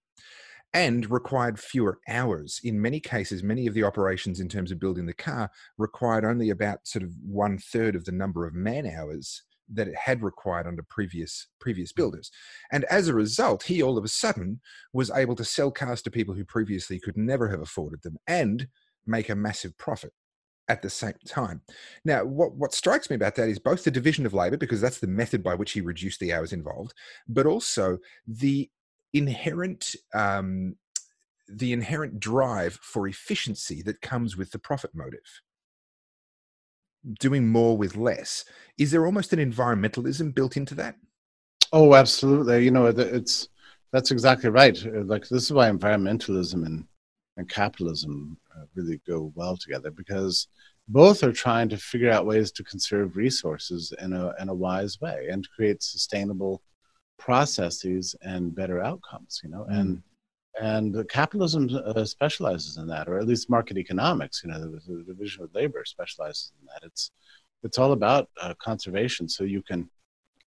[0.73, 2.61] and required fewer hours.
[2.65, 6.51] In many cases, many of the operations in terms of building the car required only
[6.51, 9.43] about sort of one third of the number of man hours
[9.73, 11.97] that it had required under previous previous mm.
[11.97, 12.31] builders.
[12.73, 14.61] And as a result, he all of a sudden
[14.93, 18.67] was able to sell cars to people who previously could never have afforded them and
[19.07, 20.13] make a massive profit
[20.69, 21.61] at the same time.
[22.05, 24.99] Now, what, what strikes me about that is both the division of labor, because that's
[24.99, 26.95] the method by which he reduced the hours involved,
[27.29, 28.71] but also the
[29.13, 30.77] inherent um,
[31.47, 35.43] the inherent drive for efficiency that comes with the profit motive.
[37.21, 38.47] Doing more with less.
[38.79, 40.97] Is there almost an environmentalism built into that?
[41.73, 42.65] Oh absolutely.
[42.65, 43.49] You know it's
[43.93, 44.83] that's exactly right.
[45.07, 46.87] Like this is why environmentalism and
[47.37, 50.49] and capitalism uh, really go well together because
[50.89, 55.01] both are trying to figure out ways to conserve resources in a in a wise
[55.01, 56.63] way and create sustainable
[57.19, 59.41] processes and better outcomes.
[59.43, 59.81] You know, mm.
[59.81, 60.03] and
[60.61, 64.43] and capitalism uh, specializes in that, or at least market economics.
[64.45, 66.87] You know, the, the, division of labor specializes in that.
[66.87, 67.11] It's
[67.63, 69.29] it's all about uh, conservation.
[69.29, 69.89] So you can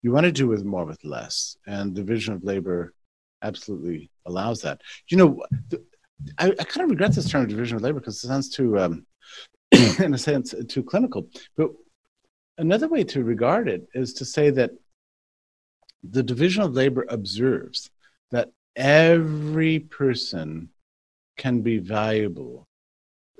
[0.01, 2.93] you want to do with more with less, and division of labor
[3.41, 4.81] absolutely allows that.
[5.07, 5.83] You know, the,
[6.38, 9.06] I, I, kind of regret this term division of labor because it sounds too, um,
[9.99, 11.28] in a sense, too clinical.
[11.58, 11.71] But
[12.58, 14.71] another way to regard it is to say that
[16.04, 17.89] the division of labor observes
[18.32, 20.69] that every person
[21.38, 22.67] can be valuable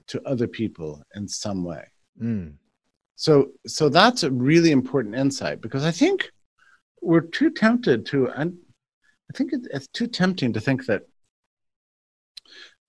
[0.08, 1.86] to other people in some way.
[2.22, 2.56] Mm.
[3.16, 6.32] So, so that's a really important insight because I think
[7.02, 8.30] we're too tempted to.
[8.32, 8.48] I
[9.34, 11.04] think it's too tempting to think that,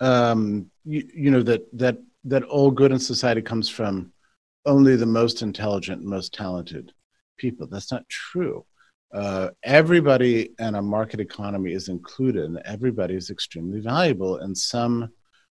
[0.01, 4.13] um, you, you know, that that that all good in society comes from
[4.65, 6.93] only the most intelligent, most talented
[7.39, 7.67] people.
[7.67, 8.65] That's not true
[9.17, 15.09] uh, everybody in a market economy is included and everybody is extremely valuable in some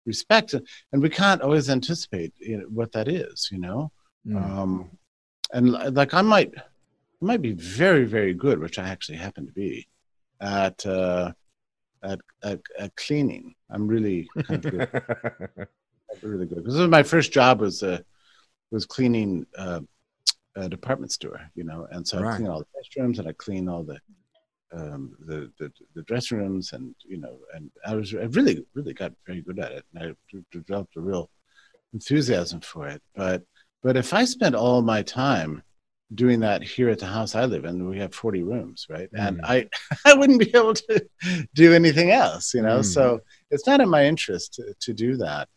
[0.05, 0.55] respect
[0.91, 3.91] and we can't always anticipate you know, what that is you know
[4.27, 4.41] mm.
[4.41, 4.89] um,
[5.53, 9.53] and like i might I might be very very good which i actually happen to
[9.53, 9.87] be
[10.39, 11.33] at uh,
[12.03, 14.89] at, at, at cleaning i'm really kind of good
[16.23, 17.99] really good because my first job was uh,
[18.71, 19.81] was cleaning uh,
[20.55, 22.33] a department store, you know, and so right.
[22.33, 23.99] I clean all the restrooms and I clean all the,
[24.73, 28.93] um, the, the the dressing rooms and you know, and I was I really really
[28.93, 31.29] got very good at it, and I developed a real
[31.93, 33.01] enthusiasm for it.
[33.15, 33.43] But
[33.83, 35.63] but if I spent all my time
[36.13, 39.09] doing that here at the house I live in, we have 40 rooms, right?
[39.13, 39.27] Mm.
[39.27, 39.67] And I
[40.05, 41.05] I wouldn't be able to
[41.53, 42.79] do anything else, you know.
[42.79, 42.85] Mm.
[42.85, 43.19] So
[43.49, 45.47] it's not in my interest to, to do that.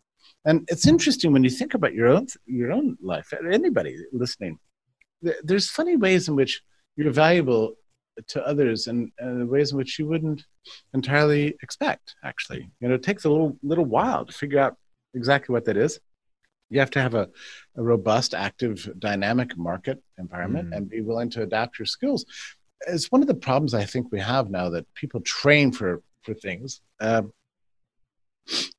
[0.47, 3.33] And it's interesting when you think about your own your own life.
[3.51, 4.59] Anybody listening,
[5.43, 6.63] there's funny ways in which
[6.97, 7.75] you're valuable
[8.29, 10.45] to others and uh, ways in which you wouldn't
[10.95, 14.77] entirely expect actually you know it takes a little little while to figure out
[15.15, 15.99] exactly what that is
[16.71, 17.29] you have to have a,
[17.77, 20.77] a robust active dynamic market environment mm.
[20.77, 22.25] and be willing to adapt your skills
[22.87, 26.35] it's one of the problems i think we have now that people train for for
[26.35, 27.23] things uh,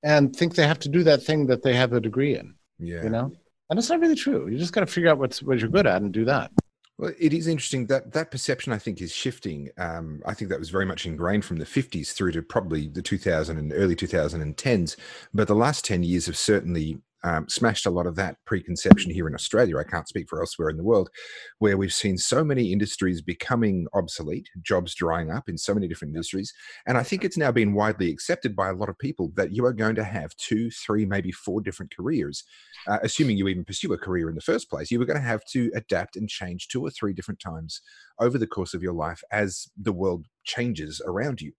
[0.03, 3.03] and think they have to do that thing that they have a degree in yeah
[3.03, 3.31] you know
[3.69, 4.47] and it's not really true.
[4.47, 6.51] You just got to figure out what's what you're good at and do that.
[6.97, 9.69] Well, it is interesting that that perception I think is shifting.
[9.77, 13.01] Um, I think that was very much ingrained from the 50s through to probably the
[13.01, 14.95] 2000 and early 2010s.
[15.33, 19.27] But the last 10 years have certainly um, smashed a lot of that preconception here
[19.27, 19.79] in Australia.
[19.79, 21.09] I can't speak for elsewhere in the world,
[21.57, 26.13] where we've seen so many industries becoming obsolete, jobs drying up in so many different
[26.13, 26.53] industries.
[26.85, 29.65] And I think it's now been widely accepted by a lot of people that you
[29.65, 32.43] are going to have two, three, maybe four different careers.
[32.87, 35.27] Uh, assuming you even pursue a career in the first place, you are going to
[35.27, 37.81] have to adapt and change two or three different times
[38.19, 41.51] over the course of your life as the world changes around you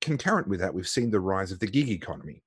[0.00, 2.42] concurrent with that, we've seen the rise of the gig economy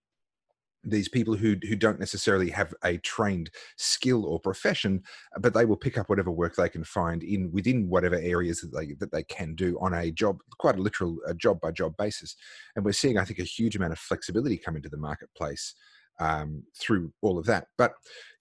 [0.86, 5.02] these people who who don't necessarily have a trained skill or profession
[5.40, 8.74] but they will pick up whatever work they can find in within whatever areas that
[8.74, 11.96] they that they can do on a job quite a literal a job by job
[11.98, 12.36] basis.
[12.76, 15.76] And we're seeing i think a huge amount of flexibility come into the marketplace
[16.20, 17.68] um, through all of that.
[17.78, 17.94] But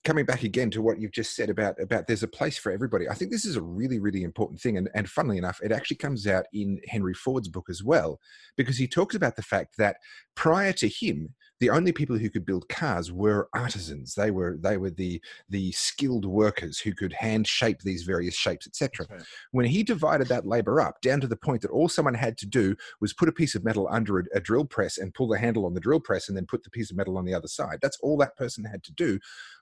[0.04, 3.09] coming back again to what you've just said about about there's a place for everybody
[3.09, 4.76] i think this is a really really important thing.
[4.76, 8.20] And, and funnily enough it actually comes out in henry ford's book as well
[8.57, 9.96] because he talks about the fact that
[10.35, 14.14] prior to him the only people who could build cars were artisans.
[14.14, 18.66] They were they were the the skilled workers who could hand shape these various shapes,
[18.66, 19.07] etc.
[19.09, 19.22] Right.
[19.53, 22.46] When he divided that labor up down to the point that all someone had to
[22.46, 25.38] do was put a piece of metal under a, a drill press and pull the
[25.38, 27.48] handle on the drill press, and then put the piece of metal on the other
[27.48, 27.79] side.
[27.81, 29.18] That's all that person had to do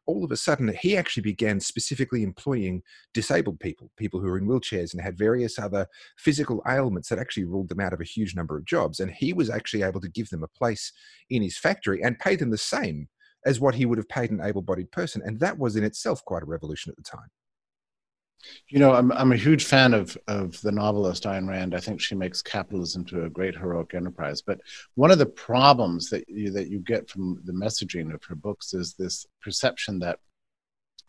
[0.07, 2.83] all of a sudden he actually began specifically employing
[3.15, 5.87] disabled people, people who were in wheelchairs and had various other
[6.19, 9.01] physical ailments that actually ruled them out of a huge number of jobs.
[9.01, 10.93] And he was actually able to give them a place
[11.31, 13.09] in his factory and pay them the same
[13.45, 15.23] as what he would have paid an able bodied person.
[15.25, 17.29] And that was in itself quite a revolution at the time.
[18.69, 21.75] You know, I'm I'm a huge fan of of the novelist Ayn Rand.
[21.75, 24.43] I think she makes capitalism to a great heroic enterprise.
[24.43, 24.61] But
[24.95, 28.75] one of the problems that you that you get from the messaging of her books
[28.75, 30.19] is this perception that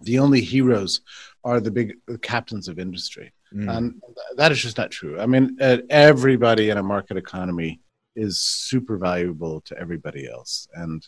[0.01, 1.01] the only heroes
[1.43, 3.75] are the big captains of industry, mm.
[3.75, 4.01] and
[4.35, 5.19] that is just not true.
[5.19, 5.57] I mean,
[5.89, 7.79] everybody in a market economy
[8.15, 11.07] is super valuable to everybody else, and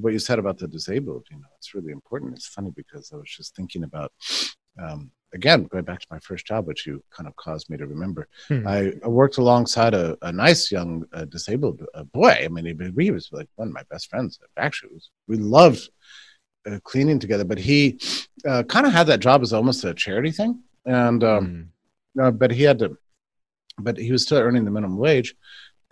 [0.00, 2.34] what you said about the disabled, you know, it's really important.
[2.34, 4.12] It's funny because I was just thinking about
[4.80, 7.86] um, again, going back to my first job, which you kind of caused me to
[7.86, 8.66] remember, hmm.
[8.66, 12.42] I, I, worked alongside a, a nice young uh, disabled uh, boy.
[12.44, 14.38] I mean, he, he, was like one of my best friends.
[14.56, 15.88] Actually, was, we loved
[16.66, 18.00] uh, cleaning together, but he
[18.46, 20.62] uh, kind of had that job as almost a charity thing.
[20.84, 21.70] And, um,
[22.14, 22.30] hmm.
[22.30, 22.96] but he had to,
[23.78, 25.34] but he was still earning the minimum wage.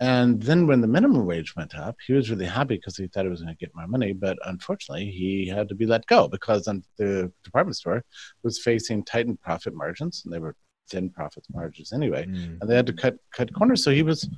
[0.01, 3.25] And then when the minimum wage went up, he was really happy because he thought
[3.25, 4.13] he was going to get more money.
[4.13, 6.63] But unfortunately, he had to be let go because
[6.97, 8.05] the department store
[8.41, 10.55] was facing tightened profit margins, and they were
[10.89, 12.57] thin profit margins anyway, mm.
[12.59, 13.83] and they had to cut cut corners.
[13.83, 14.29] So he was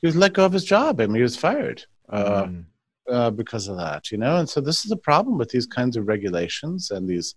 [0.00, 1.00] he was let go of his job.
[1.00, 2.64] I mean, he was fired uh, mm.
[3.10, 4.10] uh, because of that.
[4.10, 7.34] You know, and so this is a problem with these kinds of regulations and these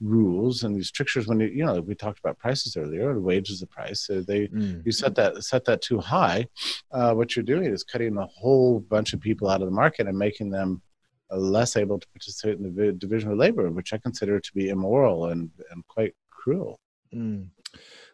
[0.00, 3.60] rules and these strictures when you you know we talked about prices earlier wage is
[3.60, 4.84] a price so they mm.
[4.84, 6.46] you set that set that too high
[6.92, 10.06] uh, what you're doing is cutting a whole bunch of people out of the market
[10.06, 10.80] and making them
[11.30, 14.70] uh, less able to participate in the division of labor which i consider to be
[14.70, 16.80] immoral and and quite cruel
[17.14, 17.46] mm.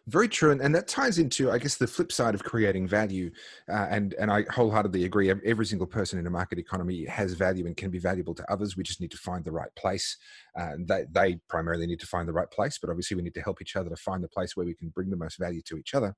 [0.07, 3.29] Very true, and, and that ties into, I guess, the flip side of creating value.
[3.69, 5.29] Uh, and and I wholeheartedly agree.
[5.29, 8.77] Every single person in a market economy has value and can be valuable to others.
[8.77, 10.17] We just need to find the right place.
[10.57, 13.41] Uh, they they primarily need to find the right place, but obviously we need to
[13.41, 15.77] help each other to find the place where we can bring the most value to
[15.77, 16.15] each other.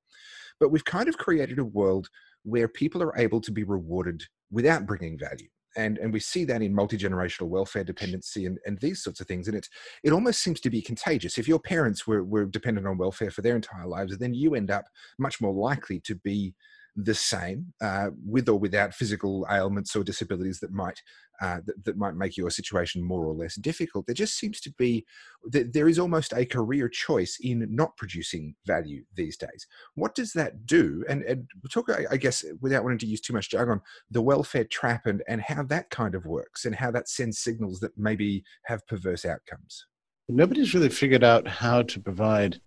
[0.60, 2.08] But we've kind of created a world
[2.44, 4.22] where people are able to be rewarded
[4.52, 9.02] without bringing value and and we see that in multi-generational welfare dependency and, and these
[9.02, 9.68] sorts of things and it
[10.02, 11.38] it almost seems to be contagious.
[11.38, 14.70] If your parents were, were dependent on welfare for their entire lives then you end
[14.70, 14.86] up
[15.18, 16.54] much more likely to be
[16.96, 21.00] the same uh, with or without physical ailments or disabilities that might
[21.40, 24.06] uh, that, that, might make your situation more or less difficult.
[24.06, 25.06] There just seems to be
[25.44, 29.66] there is almost a career choice in not producing value these days.
[29.94, 31.04] What does that do?
[31.08, 33.80] And, and talk, I guess, without wanting to use too much jargon,
[34.10, 37.80] the welfare trap and and how that kind of works and how that sends signals
[37.80, 39.86] that maybe have perverse outcomes.
[40.28, 42.60] Nobody's really figured out how to provide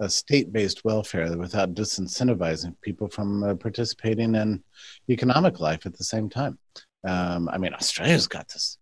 [0.00, 4.62] a state-based welfare without disincentivizing people from uh, participating in
[5.08, 6.58] economic life at the same time.
[7.06, 8.78] Um, I mean, Australia's got this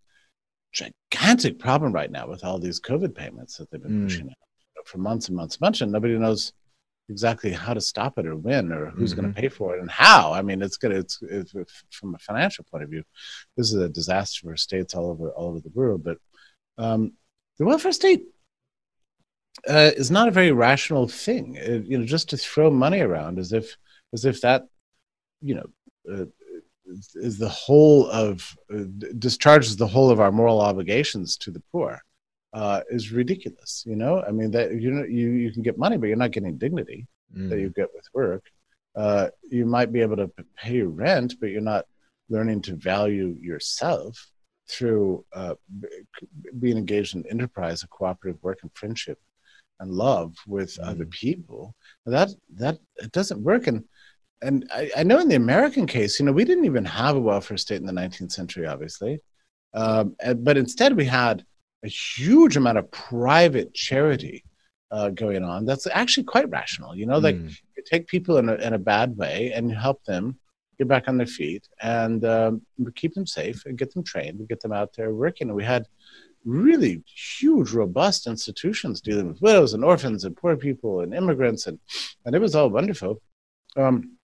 [0.73, 4.05] gigantic problem right now with all these COVID payments that they've been mm.
[4.05, 6.53] pushing out for months and months and months, and nobody knows
[7.09, 9.23] exactly how to stop it or when or who's mm-hmm.
[9.23, 10.33] going to pay for it and how.
[10.33, 11.53] I mean, it's gonna it's, it's,
[11.91, 13.03] from a financial point of view,
[13.57, 16.03] this is a disaster for states all over all over the world.
[16.05, 16.19] But
[16.79, 17.13] um,
[17.59, 18.25] the welfare state
[19.69, 21.57] uh, is not a very rational thing.
[21.57, 23.77] It, you know, just to throw money around as if
[24.13, 24.65] as if that
[25.41, 25.67] you know
[26.13, 26.25] uh,
[27.15, 28.85] is the whole of uh,
[29.19, 32.01] discharges the whole of our moral obligations to the poor
[32.53, 33.85] uh, is ridiculous.
[33.87, 36.31] You know, I mean that you know you you can get money, but you're not
[36.31, 37.49] getting dignity mm.
[37.51, 38.45] that you get with work.
[38.97, 41.85] Uh, you might be able to pay rent, but you're not
[42.29, 44.31] learning to value yourself
[44.69, 45.55] through uh,
[46.59, 49.19] being engaged in enterprise, a cooperative work and friendship
[49.81, 50.87] and love with mm.
[50.87, 51.75] other people.
[52.07, 53.67] That that it doesn't work.
[53.67, 53.85] And
[54.43, 57.21] and I, I, know in the American case, you know, we didn't even have a
[57.21, 59.21] welfare state in the 19th century, obviously,
[59.73, 61.45] um, but instead we had
[61.85, 64.45] a huge amount of private charity
[64.91, 65.67] uh, going on.
[65.67, 66.95] That's actually quite rational.
[66.95, 67.51] You know, like mm.
[67.77, 70.39] you take people in a, in a bad way and you help them
[70.79, 72.63] get back on their feet and um,
[72.95, 75.49] keep them safe and get them trained and get them out there working.
[75.49, 75.87] And we had
[76.45, 81.79] really huge, robust institutions dealing with widows and orphans and poor people and immigrants, and
[82.25, 83.21] and it was all wonderful.
[83.77, 84.17] Um,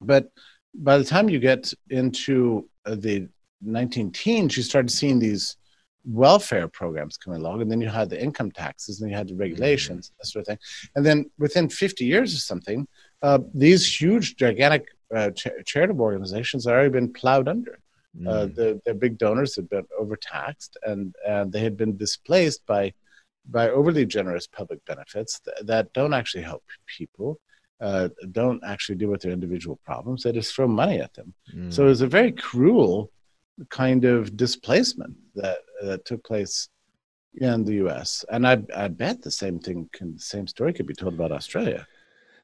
[0.00, 0.30] but
[0.74, 3.28] by the time you get into uh, the
[3.62, 5.56] 19 teens, you started seeing these
[6.04, 9.34] welfare programs coming along, and then you had the income taxes, and you had the
[9.34, 10.14] regulations, mm-hmm.
[10.18, 10.58] that sort of thing.
[10.94, 12.86] And then within 50 years or something,
[13.22, 17.80] uh, these huge, gigantic uh, ch- charitable organizations have already been plowed under.
[18.16, 18.28] Uh, mm.
[18.28, 22.92] Uh, the, their big donors had been overtaxed, and, and they had been displaced by
[23.50, 27.40] by overly generous public benefits th- that don't actually help people
[27.80, 30.22] uh, don't actually deal with their individual problems.
[30.22, 31.34] They just throw money at them.
[31.54, 31.72] Mm.
[31.72, 33.10] So it was a very cruel
[33.70, 36.68] kind of displacement that that took place
[37.34, 38.24] in the U.S.
[38.30, 41.32] And I, I bet the same thing, can, the same story could be told about
[41.32, 41.86] Australia.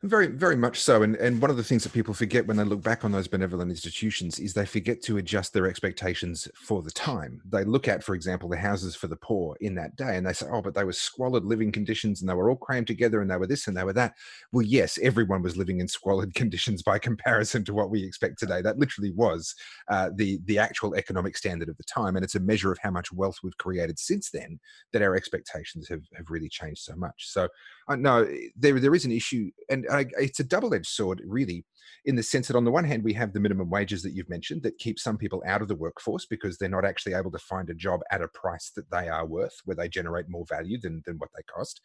[0.07, 1.03] Very, very much so.
[1.03, 3.27] And and one of the things that people forget when they look back on those
[3.27, 7.41] benevolent institutions is they forget to adjust their expectations for the time.
[7.47, 10.35] They look at, for example, the houses for the poor in that day, and they
[10.35, 13.31] say, "Oh, but they were squalid living conditions, and they were all crammed together, and
[13.31, 14.13] they were this and they were that."
[14.53, 18.61] Well, yes, everyone was living in squalid conditions by comparison to what we expect today.
[18.61, 19.55] That literally was
[19.89, 22.91] uh, the the actual economic standard of the time, and it's a measure of how
[22.91, 24.61] much wealth we've created since then
[24.93, 27.31] that our expectations have have really changed so much.
[27.33, 27.49] So,
[27.89, 28.27] uh, no,
[28.57, 29.87] there there is an issue, and
[30.19, 31.65] It's a double edged sword, really,
[32.05, 34.29] in the sense that on the one hand, we have the minimum wages that you've
[34.29, 37.39] mentioned that keep some people out of the workforce because they're not actually able to
[37.39, 40.79] find a job at a price that they are worth, where they generate more value
[40.81, 41.81] than, than what they cost.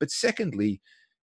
[0.00, 0.80] But secondly,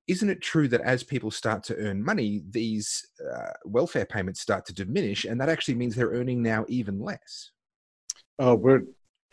[0.07, 4.65] isn't it true that as people start to earn money, these uh, welfare payments start
[4.67, 7.51] to diminish, and that actually means they're earning now even less?
[8.37, 8.81] Oh, we're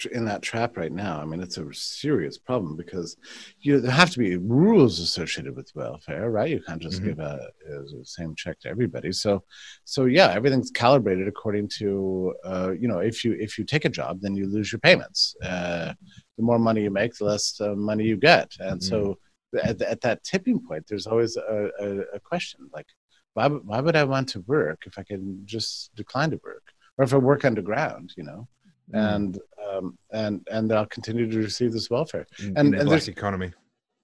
[0.07, 1.20] in that trap right now.
[1.20, 3.16] I mean, it's a serious problem because
[3.61, 6.50] you there have to be rules associated with welfare, right?
[6.50, 7.09] You can't just mm-hmm.
[7.09, 9.12] give a, a, same check to everybody.
[9.12, 9.42] So,
[9.84, 13.90] so yeah, everything's calibrated according to uh, you know if you if you take a
[13.90, 15.34] job, then you lose your payments.
[15.42, 15.94] Uh,
[16.36, 18.88] the more money you make, the less uh, money you get, and mm-hmm.
[18.88, 19.18] so
[19.62, 22.86] at, at, that tipping point, there's always a, a, a question like,
[23.34, 26.64] why, why would I want to work if I can just decline to work?
[26.98, 28.48] Or if I work underground, you know.
[28.93, 29.38] And
[29.70, 32.26] um, and and they'll continue to receive this welfare.
[32.38, 33.53] And, in the and black economy.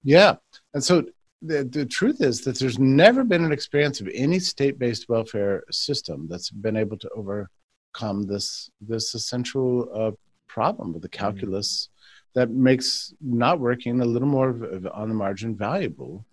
[0.03, 0.35] Yeah,
[0.73, 1.03] and so
[1.41, 6.27] the, the truth is that there's never been an experience of any state-based welfare system
[6.29, 10.11] that's been able to overcome this this essential uh,
[10.47, 11.19] problem with the mm.
[11.19, 11.89] calculus
[12.35, 14.49] that makes not working a little more
[14.93, 16.25] on the margin valuable.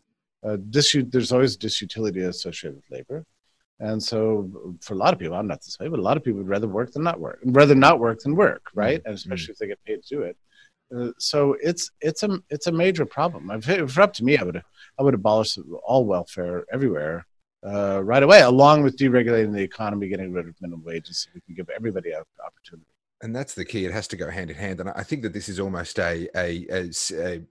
[0.44, 3.24] Uh, disu- there's always disutility associated with labor.
[3.78, 6.24] And so, for a lot of people, I'm not this way, but a lot of
[6.24, 9.02] people would rather work than not work, rather not work than work, right?
[9.04, 9.52] And especially mm-hmm.
[9.52, 10.36] if they get paid to do it.
[10.96, 13.50] Uh, so it's it's a it's a major problem.
[13.50, 14.62] If it were up to me, I would
[14.98, 17.26] I would abolish all welfare everywhere
[17.66, 21.40] uh, right away, along with deregulating the economy, getting rid of minimum wages, so we
[21.42, 22.86] can give everybody an opportunity
[23.22, 23.84] and that's the key.
[23.84, 26.28] It has to go hand in hand, and I think that this is almost a
[26.36, 27.42] a, a, a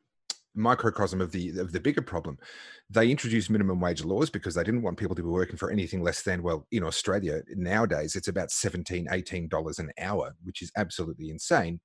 [0.54, 2.38] microcosm of the of the bigger problem.
[2.90, 6.04] They introduced minimum wage laws because they didn't want people to be working for anything
[6.04, 10.72] less than well, in Australia nowadays it's about 17 18 dollars an hour, which is
[10.78, 11.80] absolutely insane.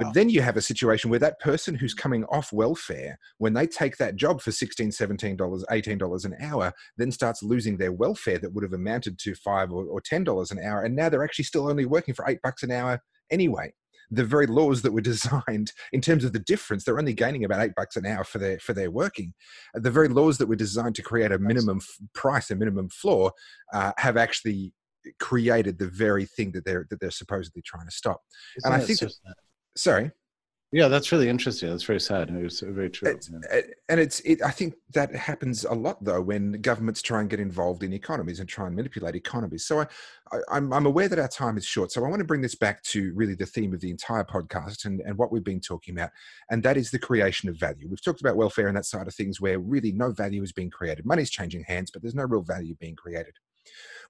[0.00, 3.66] But then you have a situation where that person who's coming off welfare, when they
[3.66, 8.52] take that job for $16, $17, $18 an hour, then starts losing their welfare that
[8.52, 10.82] would have amounted to five or, or $10 an hour.
[10.82, 13.72] And now they're actually still only working for eight bucks an hour anyway.
[14.10, 17.60] The very laws that were designed in terms of the difference, they're only gaining about
[17.60, 19.34] eight bucks an hour for their for their working.
[19.74, 21.80] The very laws that were designed to create a minimum
[22.14, 23.32] price, a minimum floor,
[23.72, 24.72] uh, have actually
[25.20, 28.20] created the very thing that they're that they're supposedly trying to stop.
[28.56, 29.12] Isn't and I think, that,
[29.76, 30.10] sorry,
[30.74, 31.70] yeah, that's really interesting.
[31.70, 32.30] That's very sad.
[32.30, 33.08] It's very true.
[33.08, 33.60] It's, yeah.
[33.88, 37.38] And it's, it, I think that happens a lot though when governments try and get
[37.38, 39.64] involved in economies and try and manipulate economies.
[39.64, 39.86] So I,
[40.50, 41.92] I, am I'm aware that our time is short.
[41.92, 44.84] So I want to bring this back to really the theme of the entire podcast
[44.84, 46.10] and, and what we've been talking about.
[46.50, 47.86] And that is the creation of value.
[47.88, 50.70] We've talked about welfare and that side of things where really no value is being
[50.70, 51.06] created.
[51.06, 53.34] Money's changing hands, but there's no real value being created.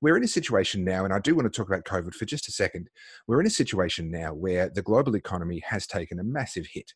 [0.00, 2.48] We're in a situation now, and I do want to talk about COVID for just
[2.48, 2.88] a second.
[3.26, 6.92] We're in a situation now where the global economy has taken a massive hit,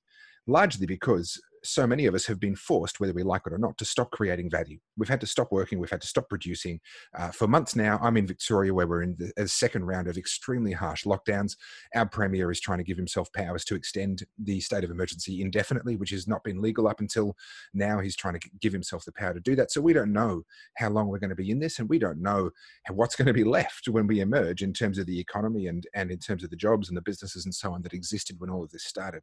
[0.47, 3.79] largely because so many of us have been forced, whether we like it or not,
[3.79, 4.79] to stop creating value.
[4.97, 5.79] We've had to stop working.
[5.79, 6.81] We've had to stop producing.
[7.17, 10.17] Uh, for months now, I'm in Victoria, where we're in the, a second round of
[10.17, 11.57] extremely harsh lockdowns.
[11.95, 15.97] Our premier is trying to give himself powers to extend the state of emergency indefinitely,
[15.97, 17.37] which has not been legal up until
[17.75, 18.01] now.
[18.01, 19.71] He's trying to give himself the power to do that.
[19.71, 20.43] So we don't know
[20.77, 22.51] how long we're going to be in this, and we don't know
[22.91, 26.11] what's going to be left when we emerge in terms of the economy and and
[26.11, 28.63] in terms of the jobs and the businesses and so on that existed when all
[28.63, 29.23] of this started.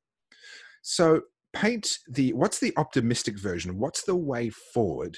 [0.82, 1.22] So
[1.56, 3.80] paint the what's the optimistic version?
[3.80, 5.18] What's the way forward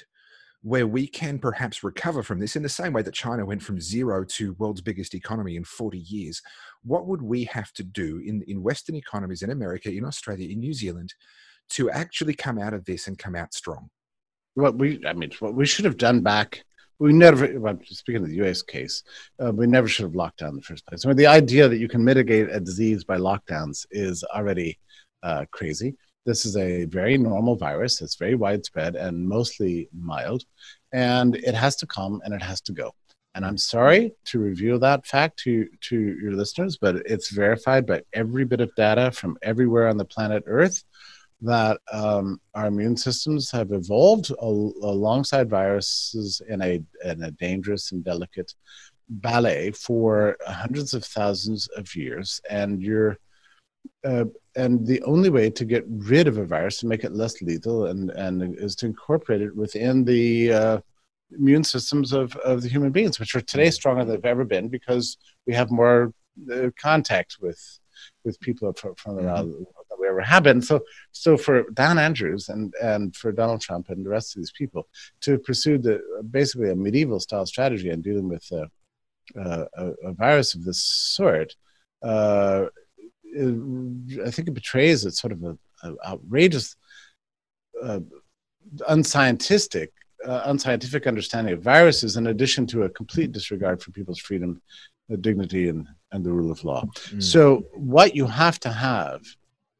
[0.62, 3.80] where we can perhaps recover from this in the same way that China went from
[3.80, 6.40] zero to world's biggest economy in 40 years?
[6.82, 10.60] What would we have to do in, in Western economies, in America, in Australia, in
[10.60, 11.12] New Zealand,
[11.70, 13.90] to actually come out of this and come out strong?
[14.54, 16.64] What we, I mean, what we should have done back
[17.00, 19.04] we never, well, speaking of the US case,
[19.40, 21.04] uh, we never should have locked down in the first place.
[21.04, 24.78] I mean, the idea that you can mitigate a disease by lockdowns is already
[25.22, 25.96] uh, crazy.
[26.28, 28.02] This is a very normal virus.
[28.02, 30.44] It's very widespread and mostly mild,
[30.92, 32.92] and it has to come and it has to go.
[33.34, 38.02] And I'm sorry to reveal that fact to, to your listeners, but it's verified by
[38.12, 40.84] every bit of data from everywhere on the planet Earth
[41.40, 47.92] that um, our immune systems have evolved al- alongside viruses in a, in a dangerous
[47.92, 48.52] and delicate
[49.08, 52.38] ballet for hundreds of thousands of years.
[52.50, 53.16] And you're
[54.04, 54.24] uh,
[54.56, 57.86] and the only way to get rid of a virus to make it less lethal
[57.86, 60.80] and, and is to incorporate it within the uh,
[61.38, 64.68] immune systems of, of the human beings, which are today stronger than they've ever been
[64.68, 65.16] because
[65.46, 66.12] we have more
[66.52, 67.60] uh, contact with
[68.24, 69.64] with people from, from around mm-hmm.
[69.90, 70.62] than we ever have been.
[70.62, 70.80] So,
[71.12, 74.86] so for Dan Andrews and and for Donald Trump and the rest of these people
[75.22, 78.66] to pursue the basically a medieval style strategy in dealing with uh,
[79.38, 81.54] uh, a, a, virus of this sort
[83.38, 86.76] uh, I think it betrays a sort of a, a outrageous,
[87.82, 88.00] uh,
[88.88, 89.92] unscientific,
[90.26, 94.60] uh, unscientific understanding of viruses, in addition to a complete disregard for people's freedom,
[95.20, 96.84] dignity, and and the rule of law.
[97.10, 97.22] Mm.
[97.22, 99.22] So what you have to have,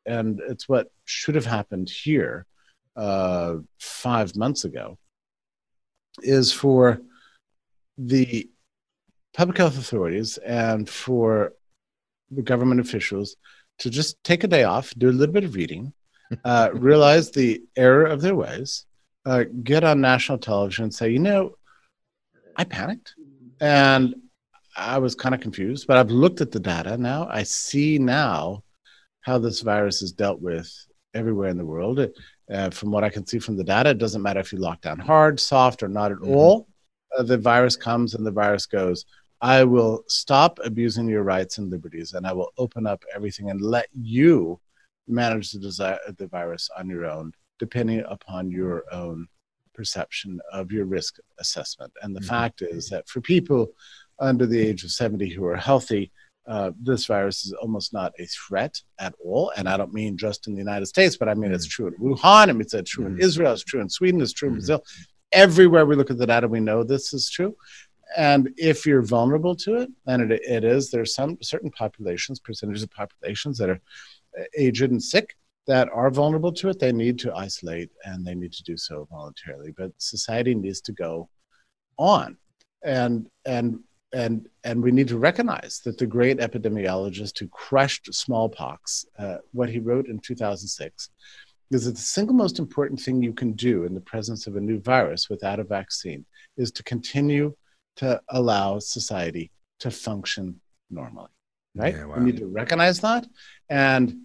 [0.07, 2.47] and it's what should have happened here
[2.97, 4.99] uh, five months ago,
[6.23, 7.01] is for
[7.97, 8.49] the
[9.35, 11.53] public health authorities and for
[12.31, 13.37] the government officials
[13.79, 15.93] to just take a day off, do a little bit of reading,
[16.45, 18.85] uh, realize the error of their ways,
[19.25, 21.55] uh, get on national television and say, you know,
[22.57, 23.15] I panicked
[23.61, 24.15] and
[24.77, 27.29] I was kind of confused, but I've looked at the data now.
[27.31, 28.63] I see now
[29.21, 30.71] how this virus is dealt with
[31.15, 32.01] everywhere in the world.
[32.51, 34.81] Uh, from what I can see from the data, it doesn't matter if you lock
[34.81, 36.35] down hard, soft, or not at mm-hmm.
[36.35, 36.69] all.
[37.17, 39.05] Uh, the virus comes and the virus goes.
[39.41, 43.61] I will stop abusing your rights and liberties, and I will open up everything and
[43.61, 44.61] let you
[45.07, 49.29] manage the, desire, the virus on your own, depending upon your own
[49.75, 51.93] perception of your risk assessment.
[52.03, 52.29] And the mm-hmm.
[52.29, 53.69] fact is that for people
[54.19, 56.11] under the age of 70 who are healthy,
[56.49, 59.53] uh, this virus is almost not a threat at all.
[59.57, 61.89] And I don't mean just in the United States, but I mean it's mm-hmm.
[61.89, 63.23] true in Wuhan, I mean it's true in mm-hmm.
[63.23, 64.83] Israel, it's true in Sweden, it's true in Brazil.
[65.31, 67.55] Everywhere we look at the data, we know this is true.
[68.17, 72.83] And if you're vulnerable to it, and it, it is, there's some certain populations, percentages
[72.83, 73.81] of populations that are
[74.57, 75.37] aged and sick
[75.67, 79.07] that are vulnerable to it, they need to isolate and they need to do so
[79.11, 79.73] voluntarily.
[79.77, 81.29] But society needs to go
[81.99, 82.37] on.
[82.83, 83.81] And and
[84.15, 89.69] and and we need to recognize that the great epidemiologist who crushed smallpox, uh, what
[89.69, 91.11] he wrote in 2006,
[91.71, 94.61] is that the single most important thing you can do in the presence of a
[94.61, 96.25] new virus without a vaccine
[96.57, 97.55] is to continue
[97.99, 101.31] to allow society to function normally.
[101.75, 101.95] Right?
[101.95, 102.17] Yeah, wow.
[102.19, 103.27] We need to recognize that,
[103.69, 104.17] and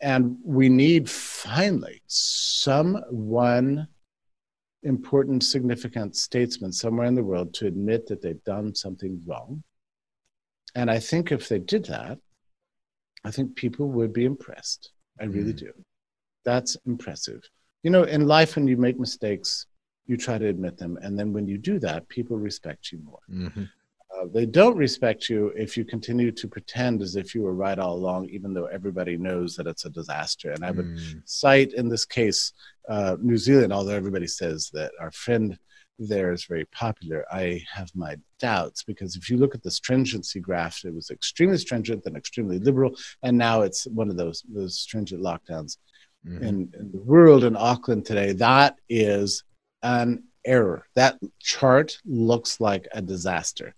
[0.00, 3.88] and we need finally someone
[4.82, 9.62] important, significant statesman somewhere in the world to admit that they've done something wrong.
[10.74, 12.18] And I think if they did that,
[13.24, 14.92] I think people would be impressed.
[15.20, 15.58] I really mm.
[15.58, 15.72] do.
[16.44, 17.40] That's impressive.
[17.82, 19.66] You know, in life, when you make mistakes,
[20.06, 20.98] you try to admit them.
[21.02, 23.20] And then when you do that, people respect you more.
[23.30, 23.64] Mm-hmm.
[24.14, 27.78] Uh, they don't respect you if you continue to pretend as if you were right
[27.78, 30.52] all along, even though everybody knows that it's a disaster.
[30.52, 31.22] And I would mm.
[31.24, 32.52] cite in this case
[32.88, 35.58] uh, New Zealand, although everybody says that our friend
[35.98, 37.24] there is very popular.
[37.30, 41.58] I have my doubts because if you look at the stringency graph, it was extremely
[41.58, 45.78] stringent and extremely liberal, and now it's one of those those stringent lockdowns
[46.26, 46.40] mm.
[46.42, 48.32] in, in the world in Auckland today.
[48.32, 49.44] That is
[49.84, 50.86] an error.
[50.96, 53.74] That chart looks like a disaster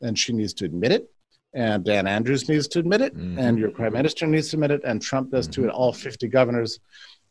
[0.00, 1.10] and she needs to admit it.
[1.52, 3.38] And Dan Andrews needs to admit it, mm-hmm.
[3.38, 5.52] and your prime minister needs to admit it, and Trump does mm-hmm.
[5.52, 6.78] too, and all 50 governors.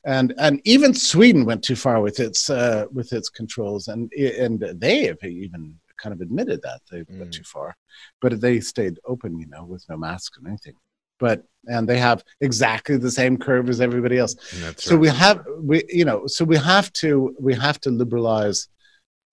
[0.04, 4.60] And, and even Sweden went too far with its uh, with its controls, and and
[4.76, 7.20] they have even kind of admitted that they mm.
[7.20, 7.76] went too far,
[8.22, 10.76] but they stayed open, you know, with no masks and anything
[11.20, 15.02] but and they have exactly the same curve as everybody else That's so right.
[15.02, 18.68] we have we you know so we have to we have to liberalize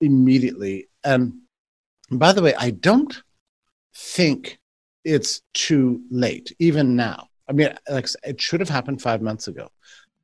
[0.00, 1.34] immediately and
[2.10, 3.22] by the way i don't
[3.94, 4.58] think
[5.06, 7.28] it's too late, even now.
[7.48, 9.68] I mean, like it should have happened five months ago.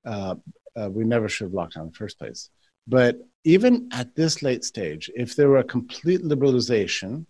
[0.04, 0.34] Uh,
[0.74, 2.50] uh, we never should have locked down in the first place.
[2.88, 7.26] But even at this late stage, if there were a complete liberalization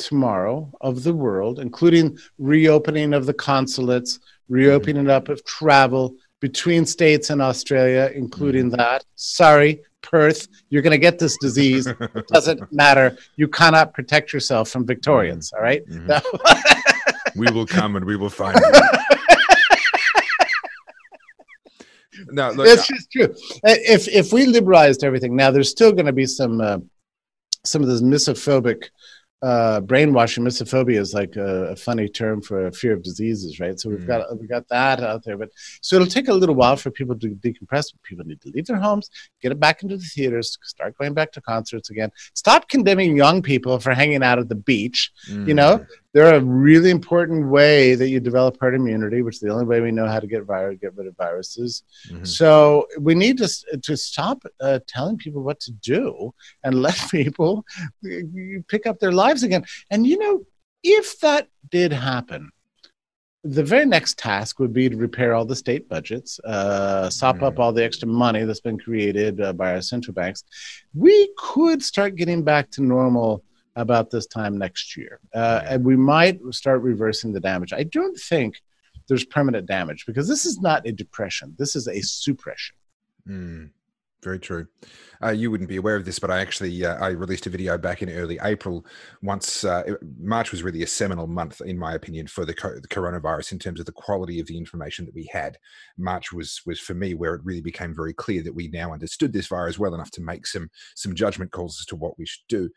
[0.00, 5.10] tomorrow of the world, including reopening of the consulates, reopening mm-hmm.
[5.10, 8.76] up of travel between states and Australia, including mm-hmm.
[8.76, 11.86] that, sorry, Perth, you're going to get this disease.
[11.86, 13.18] It doesn't matter.
[13.36, 15.52] You cannot protect yourself from Victorians.
[15.52, 15.86] All right?
[15.86, 17.38] mm-hmm.
[17.38, 18.72] we will come and we will find you.
[22.30, 23.34] no, look, it's just true.
[23.64, 26.78] If if we liberalized everything, now there's still going to be some uh,
[27.64, 28.84] some of this mysophobic
[29.42, 33.80] uh, brainwashing mysophobia is like a, a, funny term for a fear of diseases, right?
[33.80, 34.06] So we've mm.
[34.06, 37.18] got we've got that out there, but so it'll take a little while for people
[37.18, 37.86] to decompress.
[38.02, 39.08] People need to leave their homes,
[39.40, 42.10] get it back into the theaters, start going back to concerts again.
[42.34, 45.10] Stop condemning young people for hanging out at the beach.
[45.30, 45.48] Mm.
[45.48, 49.40] You know, mm they're a really important way that you develop herd immunity, which is
[49.40, 51.84] the only way we know how to get virus, get rid of viruses.
[52.08, 52.24] Mm-hmm.
[52.24, 53.48] So we need to
[53.82, 56.34] to stop uh, telling people what to do
[56.64, 57.64] and let people
[58.68, 59.64] pick up their lives again.
[59.90, 60.44] And you know,
[60.82, 62.50] if that did happen,
[63.42, 67.44] the very next task would be to repair all the state budgets, uh, sop mm.
[67.44, 70.44] up all the extra money that's been created uh, by our central banks.
[70.92, 73.42] We could start getting back to normal
[73.80, 75.20] about this time next year.
[75.34, 77.72] Uh, and we might start reversing the damage.
[77.72, 78.60] I don't think
[79.08, 82.76] there's permanent damage because this is not a depression, this is a suppression.
[83.28, 83.70] Mm.
[84.22, 84.66] Very true.
[85.22, 87.78] Uh, you wouldn't be aware of this, but I actually uh, I released a video
[87.78, 88.84] back in early April.
[89.22, 92.88] Once uh, March was really a seminal month, in my opinion, for the, co- the,
[92.88, 95.56] coronavirus in terms of the quality of the information that we had.
[95.96, 99.32] March was was for me where it really became very clear that we now understood
[99.32, 102.46] this virus well enough to make some some judgment calls as to what we should
[102.48, 102.68] do.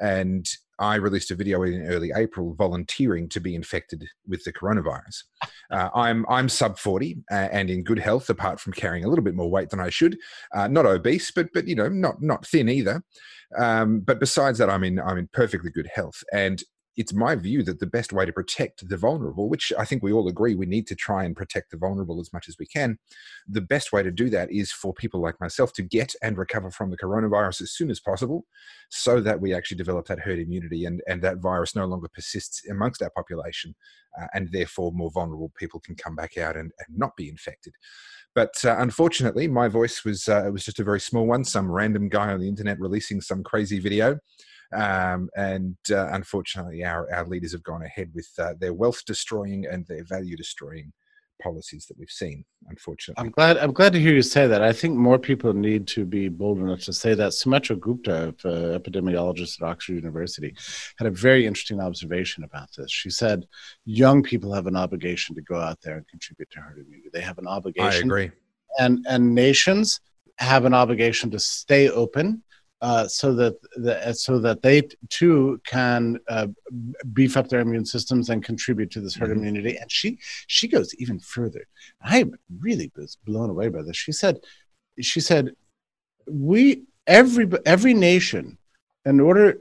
[0.00, 0.46] And
[0.82, 5.24] I released a video in early April volunteering to be infected with the coronavirus.
[5.70, 9.24] Uh, I'm I'm sub 40 uh, and in good health, apart from carrying a little
[9.24, 10.18] bit more weight than I should.
[10.54, 13.02] Uh, not obese, but but you know not not thin either.
[13.56, 16.62] Um, but besides that, I'm in I'm in perfectly good health, and
[16.96, 20.12] it's my view that the best way to protect the vulnerable, which I think we
[20.12, 22.98] all agree we need to try and protect the vulnerable as much as we can,
[23.48, 26.70] the best way to do that is for people like myself to get and recover
[26.70, 28.44] from the coronavirus as soon as possible
[28.90, 32.62] so that we actually develop that herd immunity and, and that virus no longer persists
[32.68, 33.74] amongst our population
[34.20, 37.72] uh, and therefore more vulnerable people can come back out and, and not be infected.
[38.34, 41.44] But uh, unfortunately, my voice was uh, was just a very small one.
[41.44, 44.18] Some random guy on the internet releasing some crazy video,
[44.74, 49.66] um, and uh, unfortunately, our, our leaders have gone ahead with uh, their wealth destroying
[49.66, 50.92] and their value destroying
[51.42, 52.44] policies that we've seen.
[52.68, 53.56] Unfortunately, I'm glad.
[53.58, 54.62] I'm glad to hear you say that.
[54.62, 57.32] I think more people need to be bold enough to say that.
[57.32, 60.54] Sunetra Gupta, uh, epidemiologist at Oxford University,
[60.98, 62.90] had a very interesting observation about this.
[62.90, 63.46] She said,
[63.84, 67.10] "Young people have an obligation to go out there and contribute to herd immunity.
[67.12, 68.04] They have an obligation.
[68.04, 68.30] I agree.
[68.78, 70.00] And and nations."
[70.38, 72.42] have an obligation to stay open
[72.82, 76.48] uh, so that the, so that they too can uh,
[77.12, 79.38] beef up their immune systems and contribute to this herd mm-hmm.
[79.38, 79.76] immunity.
[79.76, 80.18] And she
[80.48, 81.64] she goes even further.
[82.02, 83.96] I am really was blown away by this.
[83.96, 84.40] She said
[85.00, 85.52] she said
[86.28, 88.58] we every every nation
[89.04, 89.58] in order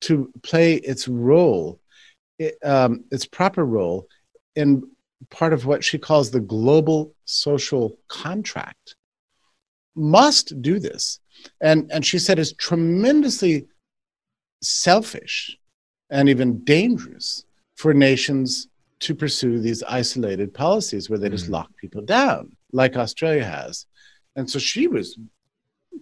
[0.00, 1.80] to play its role
[2.38, 4.08] it, um, its proper role
[4.56, 4.82] in
[5.30, 8.96] part of what she calls the global social contract
[9.94, 11.20] must do this
[11.60, 13.66] and and she said is tremendously
[14.62, 15.56] selfish
[16.10, 17.44] and even dangerous
[17.74, 18.68] for nations
[19.00, 21.50] to pursue these isolated policies where they just mm.
[21.50, 23.86] lock people down like australia has
[24.36, 25.18] and so she was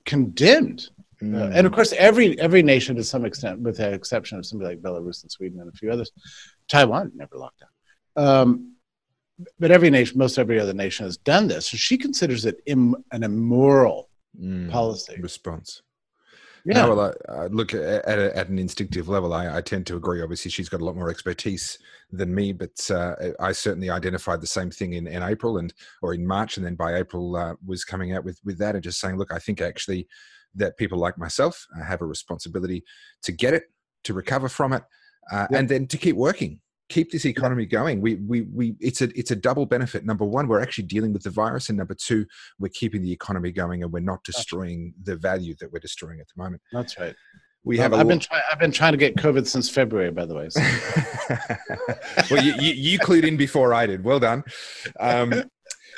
[0.05, 0.90] condemned
[1.22, 1.38] mm.
[1.38, 4.74] uh, and of course every every nation to some extent with the exception of somebody
[4.74, 6.12] like belarus and sweden and a few others
[6.68, 7.68] taiwan never locked down
[8.16, 8.74] um,
[9.59, 12.97] but every nation most every other nation has done this so she considers it Im-
[13.11, 14.09] an immoral
[14.41, 15.82] mm, policy response.
[16.66, 19.35] Yeah, no, well, I, I look at, at, at, an instinctive level.
[19.35, 20.22] I, I, tend to agree.
[20.22, 21.78] Obviously, she's got a lot more expertise
[22.11, 26.14] than me, but uh, I certainly identified the same thing in, in April and or
[26.14, 28.99] in March, and then by April uh, was coming out with with that and just
[28.99, 30.09] saying, look, I think actually
[30.55, 32.82] that people like myself uh, have a responsibility
[33.24, 33.64] to get it,
[34.05, 34.85] to recover from it,
[35.32, 35.61] uh, yep.
[35.61, 38.01] and then to keep working keep this economy going.
[38.01, 40.05] We, we, we, it's a, it's a double benefit.
[40.05, 42.26] Number one, we're actually dealing with the virus, and number two,
[42.59, 46.26] we're keeping the economy going, and we're not destroying the value that we're destroying at
[46.28, 46.62] the moment.
[46.72, 47.14] That's right.
[47.64, 47.95] We have.
[47.95, 48.43] I've been trying.
[48.53, 50.51] I've been trying to get COVID since February, by the way.
[50.51, 50.61] So.
[52.30, 54.05] well, you, you, you, clued in before I did.
[54.05, 54.45] Well done.
[55.01, 55.45] Um,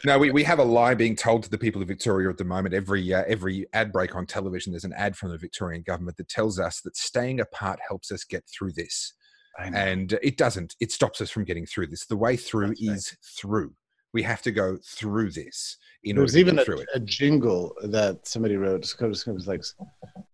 [0.05, 2.45] no, we, we have a lie being told to the people of Victoria at the
[2.45, 2.72] moment.
[2.72, 6.28] Every uh, every ad break on television, there's an ad from the Victorian government that
[6.28, 9.14] tells us that staying apart helps us get through this
[9.59, 12.07] and it doesn't it stops us from getting through this.
[12.07, 13.18] The way through That's is right.
[13.36, 13.72] through.
[14.12, 18.94] We have to go through this in There's even a, a, jingle that somebody wrote
[18.98, 19.62] it was like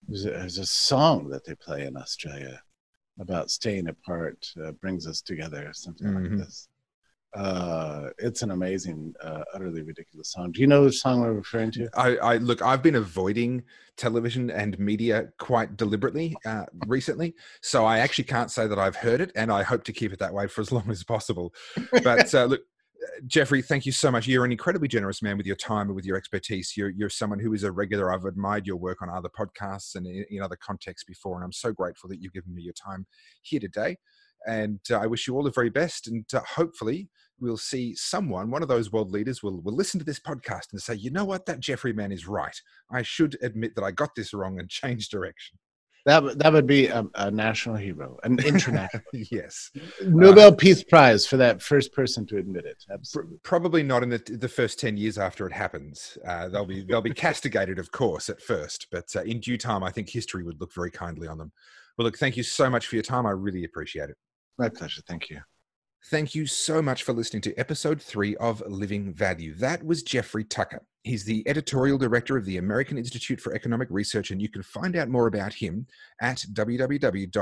[0.06, 2.60] there's a, a, song that they play in australia
[3.18, 6.36] about staying apart uh, brings us together something mm-hmm.
[6.36, 6.68] like this
[7.34, 10.52] uh, it's an amazing, uh, utterly ridiculous song.
[10.52, 11.88] Do you know the song I'm referring to?
[11.94, 12.60] I, I look.
[12.62, 13.62] I've been avoiding
[13.96, 19.20] television and media quite deliberately uh, recently, so I actually can't say that I've heard
[19.20, 21.54] it, and I hope to keep it that way for as long as possible.
[22.02, 22.60] But uh, look,
[23.26, 24.26] Jeffrey, thank you so much.
[24.26, 26.76] You're an incredibly generous man with your time and with your expertise.
[26.76, 28.12] You're, you're someone who is a regular.
[28.12, 31.52] I've admired your work on other podcasts and in, in other contexts before, and I'm
[31.52, 33.06] so grateful that you've given me your time
[33.42, 33.96] here today.
[34.47, 36.09] And uh, I wish you all the very best.
[36.09, 37.09] And uh, hopefully,
[37.40, 40.80] we'll see someone, one of those world leaders, will, will listen to this podcast and
[40.80, 42.59] say, you know what, that Jeffrey man is right.
[42.90, 45.59] I should admit that I got this wrong and change direction.
[46.05, 49.05] That, that would be a, a national hero, an international.
[49.12, 49.70] yes.
[50.05, 52.84] Nobel uh, Peace Prize for that first person to admit it.
[52.93, 53.36] Absolutely.
[53.45, 56.18] Probably not in the, the first 10 years after it happens.
[56.26, 59.84] Uh, they'll, be, they'll be castigated, of course, at first, but uh, in due time,
[59.84, 61.53] I think history would look very kindly on them.
[61.97, 63.24] Well, look, thank you so much for your time.
[63.24, 64.16] I really appreciate it.
[64.62, 65.02] My pleasure.
[65.08, 65.40] Thank you.
[66.04, 69.56] Thank you so much for listening to episode three of Living Value.
[69.56, 70.86] That was Jeffrey Tucker.
[71.02, 74.94] He's the editorial director of the American Institute for Economic Research, and you can find
[74.94, 75.88] out more about him
[76.20, 77.34] at www.aieR.org.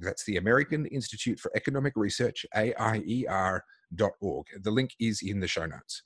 [0.00, 4.46] That's the American Institute for Economic Research, AIER.org.
[4.62, 6.04] The link is in the show notes.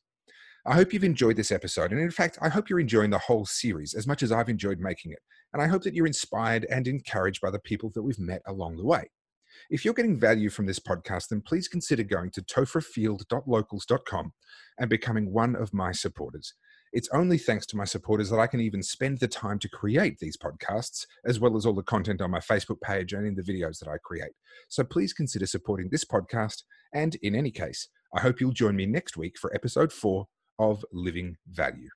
[0.64, 3.44] I hope you've enjoyed this episode, and in fact, I hope you're enjoying the whole
[3.44, 5.18] series as much as I've enjoyed making it.
[5.52, 8.76] And I hope that you're inspired and encouraged by the people that we've met along
[8.76, 9.10] the way.
[9.70, 14.32] If you're getting value from this podcast, then please consider going to topherfield.locals.com
[14.78, 16.54] and becoming one of my supporters.
[16.92, 20.18] It's only thanks to my supporters that I can even spend the time to create
[20.18, 23.42] these podcasts, as well as all the content on my Facebook page and in the
[23.42, 24.32] videos that I create.
[24.68, 26.64] So please consider supporting this podcast.
[26.92, 30.26] And in any case, I hope you'll join me next week for episode four
[30.58, 31.88] of Living Value.